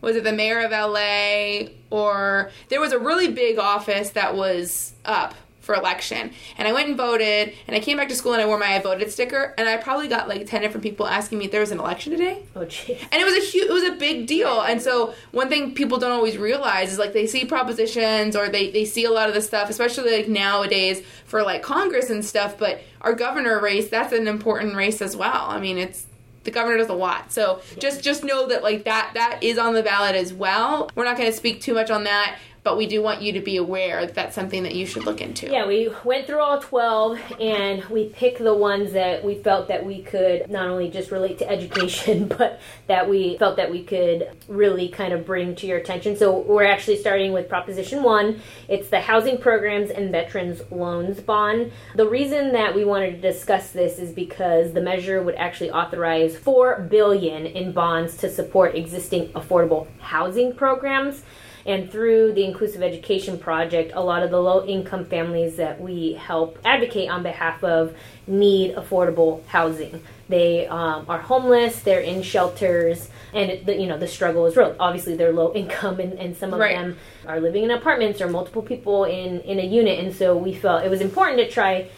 was 0.00 0.14
it 0.14 0.24
the 0.24 0.32
mayor 0.32 0.60
of 0.60 0.70
LA 0.70 1.72
or 1.90 2.50
there 2.68 2.80
was 2.80 2.92
a 2.92 2.98
really 2.98 3.32
big 3.32 3.58
office 3.58 4.10
that 4.10 4.36
was 4.36 4.92
up 5.04 5.34
for 5.66 5.74
election. 5.74 6.30
And 6.56 6.66
I 6.66 6.72
went 6.72 6.88
and 6.88 6.96
voted 6.96 7.52
and 7.66 7.76
I 7.76 7.80
came 7.80 7.96
back 7.96 8.08
to 8.08 8.14
school 8.14 8.32
and 8.32 8.40
I 8.40 8.46
wore 8.46 8.56
my 8.56 8.76
I 8.76 8.80
voted 8.80 9.10
sticker 9.10 9.52
and 9.58 9.68
I 9.68 9.76
probably 9.76 10.06
got 10.06 10.28
like 10.28 10.46
10 10.46 10.62
different 10.62 10.82
people 10.82 11.06
asking 11.06 11.38
me 11.38 11.46
if 11.46 11.50
there 11.50 11.60
was 11.60 11.72
an 11.72 11.80
election 11.80 12.12
today. 12.12 12.42
Oh 12.54 12.60
jeez. 12.60 12.98
and 13.10 13.20
it 13.20 13.24
was 13.24 13.34
a 13.34 13.40
huge 13.40 13.66
it 13.66 13.72
was 13.72 13.82
a 13.82 13.96
big 13.96 14.26
deal. 14.26 14.60
And 14.60 14.80
so 14.80 15.12
one 15.32 15.48
thing 15.48 15.74
people 15.74 15.98
don't 15.98 16.12
always 16.12 16.38
realize 16.38 16.92
is 16.92 16.98
like 16.98 17.12
they 17.12 17.26
see 17.26 17.44
propositions 17.44 18.36
or 18.36 18.48
they, 18.48 18.70
they 18.70 18.84
see 18.84 19.04
a 19.04 19.10
lot 19.10 19.28
of 19.28 19.34
the 19.34 19.42
stuff 19.42 19.68
especially 19.68 20.16
like 20.16 20.28
nowadays 20.28 21.02
for 21.26 21.42
like 21.42 21.62
congress 21.62 22.08
and 22.10 22.24
stuff 22.24 22.56
but 22.56 22.80
our 23.00 23.12
governor 23.12 23.60
race 23.60 23.88
that's 23.88 24.12
an 24.12 24.28
important 24.28 24.76
race 24.76 25.02
as 25.02 25.16
well. 25.16 25.46
I 25.48 25.58
mean 25.58 25.78
it's 25.78 26.06
the 26.44 26.52
governor 26.52 26.78
does 26.78 26.88
a 26.88 26.94
lot. 26.94 27.32
So 27.32 27.60
just 27.80 28.04
just 28.04 28.22
know 28.22 28.46
that 28.46 28.62
like 28.62 28.84
that 28.84 29.10
that 29.14 29.42
is 29.42 29.58
on 29.58 29.74
the 29.74 29.82
ballot 29.82 30.14
as 30.14 30.32
well. 30.32 30.88
We're 30.94 31.04
not 31.04 31.16
going 31.18 31.28
to 31.28 31.36
speak 31.36 31.60
too 31.60 31.74
much 31.74 31.90
on 31.90 32.04
that 32.04 32.38
but 32.66 32.76
we 32.76 32.88
do 32.88 33.00
want 33.00 33.22
you 33.22 33.30
to 33.30 33.40
be 33.40 33.58
aware 33.58 34.04
that 34.04 34.16
that's 34.16 34.34
something 34.34 34.64
that 34.64 34.74
you 34.74 34.84
should 34.84 35.04
look 35.04 35.20
into 35.20 35.48
Yeah, 35.48 35.68
we 35.68 35.88
went 36.02 36.26
through 36.26 36.40
all 36.40 36.60
12 36.60 37.20
and 37.40 37.84
we 37.84 38.08
picked 38.08 38.40
the 38.40 38.52
ones 38.52 38.92
that 38.94 39.22
we 39.22 39.36
felt 39.36 39.68
that 39.68 39.86
we 39.86 40.02
could 40.02 40.50
not 40.50 40.66
only 40.66 40.90
just 40.90 41.12
relate 41.12 41.38
to 41.38 41.48
education, 41.56 42.26
but 42.26 42.60
that 42.88 43.08
we 43.08 43.38
felt 43.38 43.56
that 43.58 43.70
we 43.70 43.84
could 43.84 44.36
really 44.48 44.88
kind 44.88 45.12
of 45.12 45.24
bring 45.24 45.54
to 45.54 45.66
your 45.68 45.78
attention. 45.78 46.16
So 46.16 46.40
we're 46.40 46.64
actually 46.64 46.96
starting 46.96 47.32
with 47.32 47.48
Proposition 47.48 48.02
1. 48.02 48.40
It's 48.66 48.88
the 48.88 49.00
Housing 49.00 49.38
Programs 49.38 49.90
and 49.90 50.10
Veterans 50.10 50.60
Loans 50.72 51.20
Bond. 51.20 51.70
The 51.94 52.08
reason 52.08 52.52
that 52.54 52.74
we 52.74 52.84
wanted 52.84 53.22
to 53.22 53.32
discuss 53.32 53.70
this 53.70 54.00
is 54.00 54.10
because 54.10 54.72
the 54.72 54.80
measure 54.80 55.22
would 55.22 55.36
actually 55.36 55.70
authorize 55.70 56.36
4 56.36 56.88
billion 56.90 57.46
in 57.46 57.70
bonds 57.70 58.16
to 58.16 58.28
support 58.28 58.74
existing 58.74 59.28
affordable 59.34 59.86
housing 60.00 60.52
programs. 60.52 61.22
And 61.66 61.90
through 61.90 62.32
the 62.34 62.44
Inclusive 62.44 62.80
Education 62.80 63.38
Project, 63.38 63.90
a 63.94 64.00
lot 64.00 64.22
of 64.22 64.30
the 64.30 64.40
low 64.40 64.64
income 64.64 65.04
families 65.04 65.56
that 65.56 65.80
we 65.80 66.12
help 66.12 66.58
advocate 66.64 67.10
on 67.10 67.24
behalf 67.24 67.64
of 67.64 67.96
need 68.28 68.76
affordable 68.76 69.44
housing. 69.46 70.00
They 70.28 70.68
um, 70.68 71.06
are 71.08 71.18
homeless, 71.18 71.80
they're 71.80 72.00
in 72.00 72.22
shelters, 72.22 73.08
and 73.32 73.50
it, 73.50 73.66
the, 73.66 73.76
you 73.76 73.86
know 73.86 73.98
the 73.98 74.08
struggle 74.08 74.46
is 74.46 74.56
real. 74.56 74.76
Obviously, 74.78 75.16
they're 75.16 75.32
low 75.32 75.52
income, 75.54 75.98
and, 76.00 76.12
and 76.18 76.36
some 76.36 76.52
of 76.52 76.60
Right. 76.60 76.76
them 76.76 76.96
are 77.26 77.40
living 77.40 77.64
in 77.64 77.70
apartments 77.72 78.20
or 78.20 78.28
multiple 78.28 78.62
people 78.62 79.04
in, 79.04 79.40
in 79.40 79.58
a 79.58 79.64
unit. 79.64 79.98
And 79.98 80.14
so 80.14 80.36
we 80.36 80.54
felt 80.54 80.84
it 80.84 80.90
was 80.90 81.00
important 81.00 81.38
to 81.38 81.48
try 81.50 81.88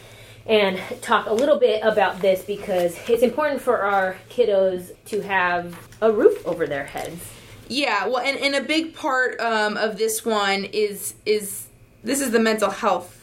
and 0.47 0.79
talk 1.03 1.27
a 1.27 1.33
little 1.33 1.59
bit 1.59 1.83
about 1.83 2.21
this 2.21 2.43
because 2.43 2.97
it's 3.07 3.23
important 3.23 3.61
for 3.61 3.83
our 3.83 4.17
kiddos 4.31 4.93
to 5.07 5.21
have 5.21 5.79
a 6.01 6.11
roof 6.11 6.47
over 6.47 6.67
their 6.67 6.85
heads. 6.87 7.23
Yeah, 7.69 8.07
well, 8.07 8.19
and, 8.19 8.39
and 8.39 8.55
a 8.55 8.63
big 8.63 8.95
part 8.95 9.41
um, 9.41 9.77
of 9.77 9.99
this 9.99 10.25
one 10.25 10.65
is 10.65 11.15
is 11.27 11.67
this 12.03 12.21
is 12.21 12.31
the 12.31 12.41
mental 12.41 12.71
health 12.71 13.19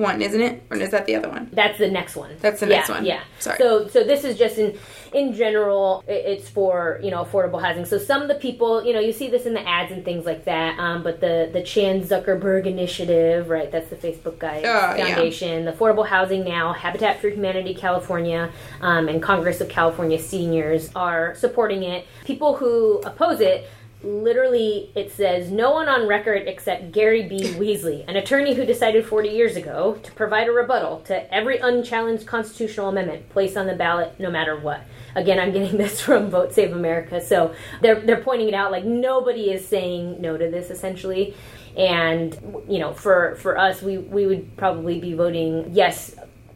one, 0.00 0.22
isn't 0.22 0.40
it? 0.40 0.62
Or 0.70 0.76
is 0.76 0.90
that 0.90 1.06
the 1.06 1.14
other 1.14 1.28
one? 1.28 1.50
That's 1.52 1.78
the 1.78 1.90
next 1.90 2.16
one. 2.16 2.36
That's 2.40 2.60
the 2.60 2.66
Yeah, 2.66 2.76
next 2.76 2.88
one. 2.88 3.04
Yeah. 3.04 3.22
Sorry. 3.38 3.58
So 3.58 3.86
so 3.88 4.02
this 4.02 4.24
is 4.24 4.36
just 4.38 4.58
in 4.58 4.76
in 5.12 5.34
general. 5.34 6.02
It's 6.08 6.48
for 6.48 6.98
you 7.02 7.10
know 7.10 7.24
affordable 7.24 7.60
housing. 7.60 7.84
So 7.84 7.98
some 7.98 8.22
of 8.22 8.28
the 8.28 8.34
people 8.34 8.84
you 8.84 8.92
know 8.92 9.00
you 9.00 9.12
see 9.12 9.28
this 9.28 9.46
in 9.46 9.54
the 9.54 9.66
ads 9.66 9.92
and 9.92 10.04
things 10.04 10.24
like 10.24 10.44
that. 10.46 10.78
Um, 10.78 11.02
but 11.02 11.20
the 11.20 11.50
the 11.52 11.62
Chan 11.62 12.02
Zuckerberg 12.04 12.66
Initiative, 12.66 13.50
right? 13.50 13.70
That's 13.70 13.90
the 13.90 13.96
Facebook 13.96 14.38
guy 14.38 14.60
yeah. 14.60 14.96
Foundation. 14.96 15.64
The 15.66 15.72
Affordable 15.72 16.06
Housing 16.06 16.44
Now, 16.44 16.72
Habitat 16.72 17.20
for 17.20 17.28
Humanity 17.28 17.74
California, 17.74 18.50
um, 18.80 19.08
and 19.08 19.22
Congress 19.22 19.60
of 19.60 19.68
California 19.68 20.18
Seniors 20.18 20.90
are 20.96 21.34
supporting 21.34 21.82
it. 21.82 22.06
People 22.24 22.56
who 22.56 23.00
oppose 23.00 23.40
it 23.40 23.68
literally 24.02 24.90
it 24.94 25.12
says 25.12 25.50
no 25.50 25.72
one 25.72 25.88
on 25.88 26.06
record 26.06 26.46
except 26.46 26.92
Gary 26.92 27.28
B. 27.28 27.54
Wesley, 27.58 28.04
an 28.08 28.16
attorney 28.16 28.54
who 28.54 28.64
decided 28.64 29.04
40 29.04 29.28
years 29.28 29.56
ago 29.56 29.98
to 30.02 30.12
provide 30.12 30.48
a 30.48 30.52
rebuttal 30.52 31.00
to 31.02 31.34
every 31.34 31.58
unchallenged 31.58 32.26
constitutional 32.26 32.88
amendment 32.88 33.28
placed 33.28 33.56
on 33.56 33.66
the 33.66 33.74
ballot 33.74 34.18
no 34.18 34.30
matter 34.30 34.58
what. 34.58 34.82
Again, 35.14 35.38
I'm 35.38 35.52
getting 35.52 35.76
this 35.78 36.00
from 36.00 36.30
Vote 36.30 36.52
Save 36.52 36.72
America. 36.72 37.20
So 37.20 37.54
they're 37.82 38.00
they're 38.00 38.22
pointing 38.22 38.48
it 38.48 38.54
out 38.54 38.70
like 38.70 38.84
nobody 38.84 39.50
is 39.50 39.66
saying 39.66 40.20
no 40.20 40.36
to 40.36 40.50
this 40.50 40.70
essentially. 40.70 41.34
And 41.76 42.38
you 42.68 42.78
know, 42.78 42.94
for 42.94 43.36
for 43.36 43.58
us 43.58 43.82
we 43.82 43.98
we 43.98 44.26
would 44.26 44.56
probably 44.56 44.98
be 45.00 45.14
voting 45.14 45.70
yes 45.72 46.14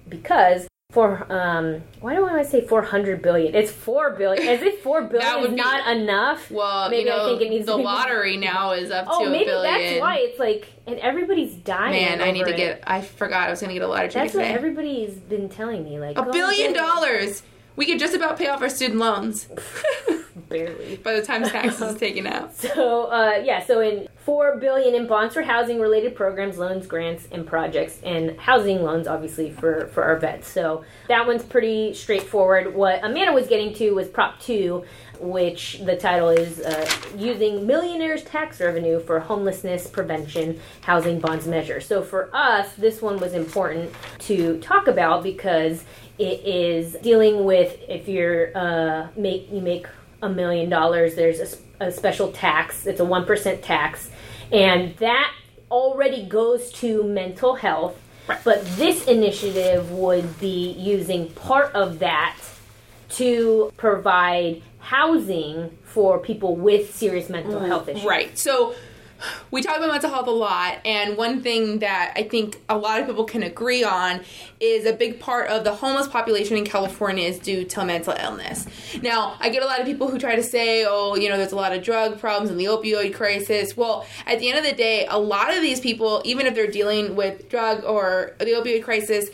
because 0.08 0.66
for 0.90 1.26
um 1.32 1.82
why 2.00 2.14
do 2.14 2.24
I 2.24 2.32
want 2.32 2.44
to 2.44 2.48
say 2.48 2.60
400 2.60 3.20
billion? 3.22 3.54
It's 3.54 3.72
4 3.72 4.12
billion. 4.12 4.46
Is 4.46 4.62
it 4.62 4.80
4 4.82 5.02
billion 5.08 5.20
that 5.20 5.40
would 5.40 5.50
is 5.50 5.56
be- 5.56 5.60
not 5.60 5.96
enough. 5.96 6.50
Well, 6.50 6.88
Maybe 6.90 7.04
you 7.04 7.08
know, 7.08 7.24
I 7.24 7.28
think 7.30 7.42
it 7.42 7.50
needs 7.50 7.66
the 7.66 7.76
lottery 7.76 8.36
now 8.36 8.72
is 8.72 8.90
up 8.90 9.06
Oh, 9.08 9.22
to 9.24 9.28
a 9.28 9.30
maybe 9.30 9.46
billion. 9.46 9.72
that's 9.74 10.00
why 10.00 10.18
it's 10.18 10.38
like, 10.38 10.68
and 10.86 10.98
everybody's 11.00 11.54
dying. 11.54 11.92
Man, 12.02 12.20
I 12.20 12.30
need 12.30 12.44
to 12.44 12.50
it. 12.54 12.56
get. 12.56 12.84
I 12.86 13.00
forgot 13.00 13.48
I 13.48 13.50
was 13.50 13.60
going 13.60 13.70
to 13.70 13.74
get 13.74 13.82
a 13.82 13.88
lottery 13.88 14.08
ticket 14.08 14.22
That's 14.22 14.34
what 14.34 14.42
today. 14.42 14.54
everybody's 14.54 15.14
been 15.14 15.48
telling 15.48 15.82
me. 15.84 15.98
Like 15.98 16.16
a 16.18 16.30
billion 16.30 16.72
dollars. 16.72 17.42
we 17.76 17.86
could 17.86 17.98
just 17.98 18.14
about 18.14 18.38
pay 18.38 18.46
off 18.48 18.62
our 18.62 18.68
student 18.68 19.00
loans 19.00 19.48
Barely. 20.48 20.96
by 20.96 21.14
the 21.14 21.22
time 21.22 21.42
taxes 21.42 21.80
is 21.80 21.96
taken 21.98 22.26
out. 22.26 22.54
So 22.54 23.04
uh, 23.10 23.42
yeah, 23.44 23.64
so 23.64 23.80
in 23.80 24.08
four 24.16 24.56
billion 24.56 24.94
in 24.94 25.06
bonds 25.06 25.34
for 25.34 25.42
housing 25.42 25.80
related 25.80 26.14
programs, 26.14 26.58
loans, 26.58 26.86
grants, 26.86 27.28
and 27.30 27.46
projects, 27.46 28.00
and 28.02 28.38
housing 28.38 28.82
loans, 28.82 29.06
obviously 29.06 29.50
for 29.50 29.88
for 29.88 30.04
our 30.04 30.16
vets. 30.16 30.48
So 30.48 30.84
that 31.08 31.26
one's 31.26 31.42
pretty 31.42 31.94
straightforward. 31.94 32.74
What 32.74 33.04
Amanda 33.04 33.32
was 33.32 33.46
getting 33.46 33.74
to 33.74 33.90
was 33.92 34.08
Prop 34.08 34.40
Two, 34.40 34.84
which 35.20 35.80
the 35.84 35.96
title 35.96 36.28
is 36.28 36.60
uh, 36.60 36.90
using 37.16 37.66
millionaires' 37.66 38.24
tax 38.24 38.60
revenue 38.60 39.00
for 39.00 39.20
homelessness 39.20 39.86
prevention 39.86 40.60
housing 40.82 41.20
bonds 41.20 41.46
measure. 41.46 41.80
So 41.80 42.02
for 42.02 42.30
us, 42.34 42.72
this 42.74 43.00
one 43.02 43.18
was 43.18 43.32
important 43.32 43.92
to 44.20 44.58
talk 44.60 44.88
about 44.88 45.22
because 45.22 45.84
it 46.18 46.44
is 46.44 46.94
dealing 47.02 47.44
with 47.44 47.76
if 47.88 48.08
you're 48.08 48.56
uh, 48.56 49.08
make 49.16 49.50
you 49.50 49.60
make 49.60 49.86
a 50.24 50.28
million 50.28 50.68
dollars, 50.68 51.14
there's 51.14 51.60
a 51.80 51.92
special 51.92 52.32
tax. 52.32 52.86
It's 52.86 53.00
a 53.00 53.04
one 53.04 53.26
percent 53.26 53.62
tax, 53.62 54.10
and 54.50 54.96
that 54.96 55.32
already 55.70 56.26
goes 56.26 56.72
to 56.72 57.04
mental 57.04 57.54
health. 57.54 58.00
Right. 58.26 58.38
But 58.42 58.64
this 58.76 59.06
initiative 59.06 59.90
would 59.90 60.40
be 60.40 60.70
using 60.72 61.28
part 61.30 61.74
of 61.74 61.98
that 61.98 62.36
to 63.10 63.70
provide 63.76 64.62
housing 64.78 65.76
for 65.84 66.18
people 66.18 66.56
with 66.56 66.94
serious 66.94 67.28
mental 67.28 67.60
mm, 67.60 67.66
health 67.66 67.88
issues. 67.88 68.04
Right. 68.04 68.38
So 68.38 68.74
we 69.50 69.62
talk 69.62 69.76
about 69.76 69.88
mental 69.90 70.10
health 70.10 70.26
a 70.26 70.30
lot, 70.30 70.78
and 70.84 71.16
one 71.16 71.42
thing 71.42 71.78
that 71.80 72.12
I 72.16 72.22
think 72.24 72.60
a 72.68 72.76
lot 72.76 73.00
of 73.00 73.06
people 73.06 73.24
can 73.24 73.42
agree 73.42 73.84
on 73.84 74.20
is 74.60 74.86
a 74.86 74.92
big 74.92 75.20
part 75.20 75.48
of 75.50 75.64
the 75.64 75.74
homeless 75.74 76.08
population 76.08 76.56
in 76.56 76.64
California 76.64 77.26
is 77.28 77.38
due 77.38 77.64
to 77.64 77.84
mental 77.84 78.14
illness. 78.18 78.66
Now, 79.02 79.36
I 79.40 79.48
get 79.50 79.62
a 79.62 79.66
lot 79.66 79.80
of 79.80 79.86
people 79.86 80.08
who 80.08 80.18
try 80.18 80.36
to 80.36 80.42
say, 80.42 80.84
oh, 80.88 81.14
you 81.16 81.28
know, 81.28 81.36
there's 81.36 81.52
a 81.52 81.56
lot 81.56 81.72
of 81.72 81.82
drug 81.82 82.18
problems 82.18 82.50
and 82.50 82.58
the 82.58 82.64
opioid 82.66 83.14
crisis. 83.14 83.76
Well, 83.76 84.06
at 84.26 84.38
the 84.38 84.48
end 84.48 84.58
of 84.58 84.64
the 84.64 84.72
day, 84.72 85.06
a 85.08 85.18
lot 85.18 85.54
of 85.54 85.60
these 85.60 85.80
people, 85.80 86.22
even 86.24 86.46
if 86.46 86.54
they're 86.54 86.66
dealing 86.70 87.16
with 87.16 87.48
drug 87.48 87.84
or 87.84 88.32
the 88.38 88.46
opioid 88.46 88.84
crisis, 88.84 89.28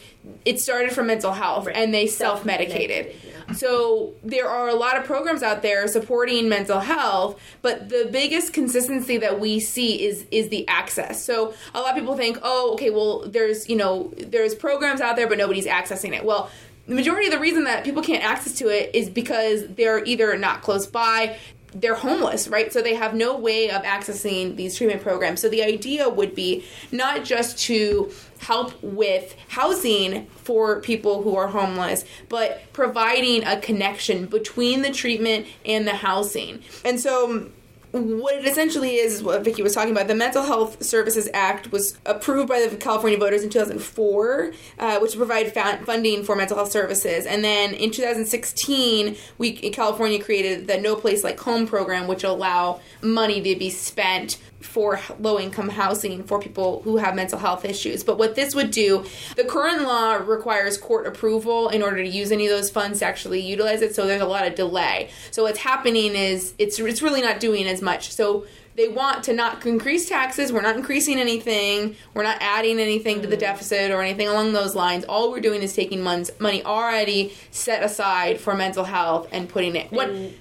it 0.44 0.60
started 0.60 0.92
from 0.92 1.06
mental 1.06 1.32
health 1.32 1.66
Right. 1.66 1.76
and 1.76 1.94
they 1.94 2.06
self 2.06 2.44
medicated. 2.44 3.14
Yeah. 3.24 3.30
So 3.54 4.14
there 4.22 4.48
are 4.48 4.68
a 4.68 4.74
lot 4.74 4.96
of 4.96 5.04
programs 5.04 5.42
out 5.42 5.62
there 5.62 5.86
supporting 5.88 6.48
mental 6.48 6.80
health, 6.80 7.40
but 7.62 7.88
the 7.88 8.08
biggest 8.10 8.52
consistency 8.52 9.16
that 9.18 9.40
we 9.40 9.60
see 9.60 10.04
is 10.04 10.26
is 10.30 10.48
the 10.48 10.66
access. 10.68 11.24
So 11.24 11.54
a 11.74 11.80
lot 11.80 11.90
of 11.90 11.96
people 11.96 12.16
think, 12.16 12.38
"Oh, 12.42 12.72
okay, 12.74 12.90
well 12.90 13.24
there's, 13.26 13.68
you 13.68 13.76
know, 13.76 14.12
there's 14.16 14.54
programs 14.54 15.00
out 15.00 15.16
there 15.16 15.26
but 15.26 15.38
nobody's 15.38 15.66
accessing 15.66 16.14
it." 16.14 16.24
Well, 16.24 16.50
the 16.86 16.94
majority 16.94 17.26
of 17.26 17.32
the 17.32 17.38
reason 17.38 17.64
that 17.64 17.84
people 17.84 18.02
can't 18.02 18.24
access 18.24 18.54
to 18.54 18.68
it 18.68 18.94
is 18.94 19.08
because 19.08 19.68
they're 19.68 20.04
either 20.04 20.36
not 20.36 20.60
close 20.62 20.86
by, 20.86 21.36
they're 21.74 21.94
homeless, 21.94 22.48
right? 22.48 22.72
So 22.72 22.82
they 22.82 22.94
have 22.94 23.14
no 23.14 23.36
way 23.36 23.70
of 23.70 23.82
accessing 23.82 24.56
these 24.56 24.76
treatment 24.76 25.02
programs. 25.02 25.40
So 25.40 25.48
the 25.48 25.62
idea 25.62 26.08
would 26.08 26.34
be 26.34 26.64
not 26.90 27.24
just 27.24 27.58
to 27.60 28.10
help 28.38 28.82
with 28.82 29.36
housing 29.48 30.26
for 30.26 30.80
people 30.80 31.22
who 31.22 31.36
are 31.36 31.48
homeless, 31.48 32.04
but 32.28 32.62
providing 32.72 33.44
a 33.44 33.60
connection 33.60 34.26
between 34.26 34.82
the 34.82 34.90
treatment 34.90 35.46
and 35.64 35.86
the 35.86 35.94
housing. 35.94 36.62
And 36.84 36.98
so 36.98 37.50
what 37.92 38.34
it 38.36 38.46
essentially 38.46 38.96
is, 38.96 39.14
is 39.14 39.22
what 39.22 39.42
Vicky 39.44 39.62
was 39.62 39.74
talking 39.74 39.90
about. 39.90 40.06
The 40.06 40.14
Mental 40.14 40.42
Health 40.42 40.82
Services 40.82 41.28
Act 41.34 41.72
was 41.72 41.98
approved 42.06 42.48
by 42.48 42.64
the 42.66 42.76
California 42.76 43.18
voters 43.18 43.42
in 43.42 43.50
2004, 43.50 44.52
uh, 44.78 44.98
which 45.00 45.16
provide 45.16 45.52
fa- 45.52 45.80
funding 45.84 46.22
for 46.22 46.36
mental 46.36 46.56
health 46.56 46.70
services. 46.70 47.26
And 47.26 47.42
then 47.42 47.74
in 47.74 47.90
2016, 47.90 49.16
we 49.38 49.52
California 49.70 50.22
created 50.22 50.68
the 50.68 50.78
No 50.78 50.94
Place 50.94 51.24
Like 51.24 51.40
Home 51.40 51.66
program, 51.66 52.06
which 52.06 52.22
allow 52.22 52.80
money 53.02 53.40
to 53.40 53.58
be 53.58 53.70
spent 53.70 54.38
for 54.60 55.00
low 55.18 55.38
income 55.38 55.68
housing 55.68 56.22
for 56.22 56.38
people 56.38 56.82
who 56.82 56.98
have 56.98 57.14
mental 57.14 57.38
health 57.38 57.64
issues. 57.64 58.04
But 58.04 58.18
what 58.18 58.34
this 58.34 58.54
would 58.54 58.70
do, 58.70 59.04
the 59.36 59.44
current 59.44 59.82
law 59.82 60.14
requires 60.14 60.76
court 60.76 61.06
approval 61.06 61.68
in 61.68 61.82
order 61.82 62.02
to 62.02 62.08
use 62.08 62.30
any 62.30 62.46
of 62.46 62.52
those 62.52 62.70
funds 62.70 63.00
to 63.00 63.06
actually 63.06 63.40
utilize 63.40 63.82
it. 63.82 63.94
So 63.94 64.06
there's 64.06 64.22
a 64.22 64.26
lot 64.26 64.46
of 64.46 64.54
delay. 64.54 65.10
So 65.30 65.44
what's 65.44 65.58
happening 65.58 66.14
is 66.14 66.54
it's 66.58 66.78
it's 66.78 67.02
really 67.02 67.22
not 67.22 67.40
doing 67.40 67.66
as 67.66 67.80
much. 67.80 68.12
So 68.12 68.46
they 68.76 68.88
want 68.88 69.24
to 69.24 69.32
not 69.32 69.66
increase 69.66 70.08
taxes. 70.08 70.52
We're 70.52 70.62
not 70.62 70.76
increasing 70.76 71.18
anything. 71.18 71.96
We're 72.14 72.22
not 72.22 72.38
adding 72.40 72.78
anything 72.78 73.20
to 73.22 73.26
the 73.26 73.36
mm. 73.36 73.40
deficit 73.40 73.90
or 73.90 74.00
anything 74.00 74.28
along 74.28 74.52
those 74.52 74.74
lines. 74.74 75.04
All 75.04 75.30
we're 75.30 75.40
doing 75.40 75.62
is 75.62 75.74
taking 75.74 76.02
money 76.02 76.64
already 76.64 77.34
set 77.50 77.82
aside 77.82 78.40
for 78.40 78.54
mental 78.54 78.84
health 78.84 79.28
and 79.32 79.48
putting 79.48 79.74
it. 79.76 79.90
What 79.90 80.10
And 80.10 80.34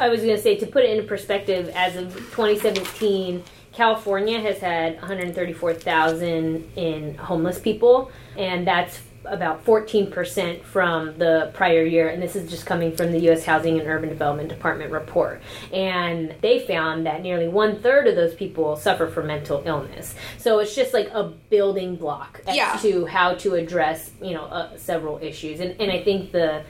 I 0.00 0.08
was 0.08 0.20
going 0.22 0.36
to 0.36 0.42
say 0.42 0.56
to 0.56 0.66
put 0.66 0.84
it 0.84 0.90
into 0.90 1.02
perspective, 1.04 1.70
as 1.74 1.96
of 1.96 2.14
2017, 2.14 3.42
California 3.72 4.40
has 4.40 4.58
had 4.58 4.94
134,000 4.96 6.70
in 6.76 7.14
homeless 7.16 7.58
people, 7.58 8.10
and 8.36 8.66
that's 8.66 9.00
about 9.24 9.64
14% 9.64 10.62
from 10.64 11.16
the 11.16 11.50
prior 11.54 11.84
year. 11.84 12.08
And 12.08 12.20
this 12.20 12.34
is 12.34 12.50
just 12.50 12.66
coming 12.66 12.94
from 12.96 13.12
the 13.12 13.20
U.S. 13.20 13.44
Housing 13.44 13.78
and 13.78 13.88
Urban 13.88 14.08
Development 14.08 14.48
Department 14.48 14.90
report. 14.90 15.40
And 15.72 16.34
they 16.40 16.66
found 16.66 17.06
that 17.06 17.22
nearly 17.22 17.46
one 17.46 17.80
third 17.80 18.08
of 18.08 18.16
those 18.16 18.34
people 18.34 18.74
suffer 18.76 19.06
from 19.06 19.28
mental 19.28 19.62
illness. 19.64 20.16
So 20.38 20.58
it's 20.58 20.74
just 20.74 20.92
like 20.92 21.08
a 21.12 21.32
building 21.50 21.94
block 21.94 22.40
as 22.48 22.56
Yeah. 22.56 22.76
to 22.82 23.06
how 23.06 23.34
to 23.34 23.54
address, 23.54 24.10
you 24.20 24.34
know, 24.34 24.44
uh, 24.46 24.76
several 24.76 25.18
issues. 25.22 25.60
And, 25.60 25.80
and 25.80 25.92
I 25.92 26.02
think 26.02 26.32
the 26.32 26.64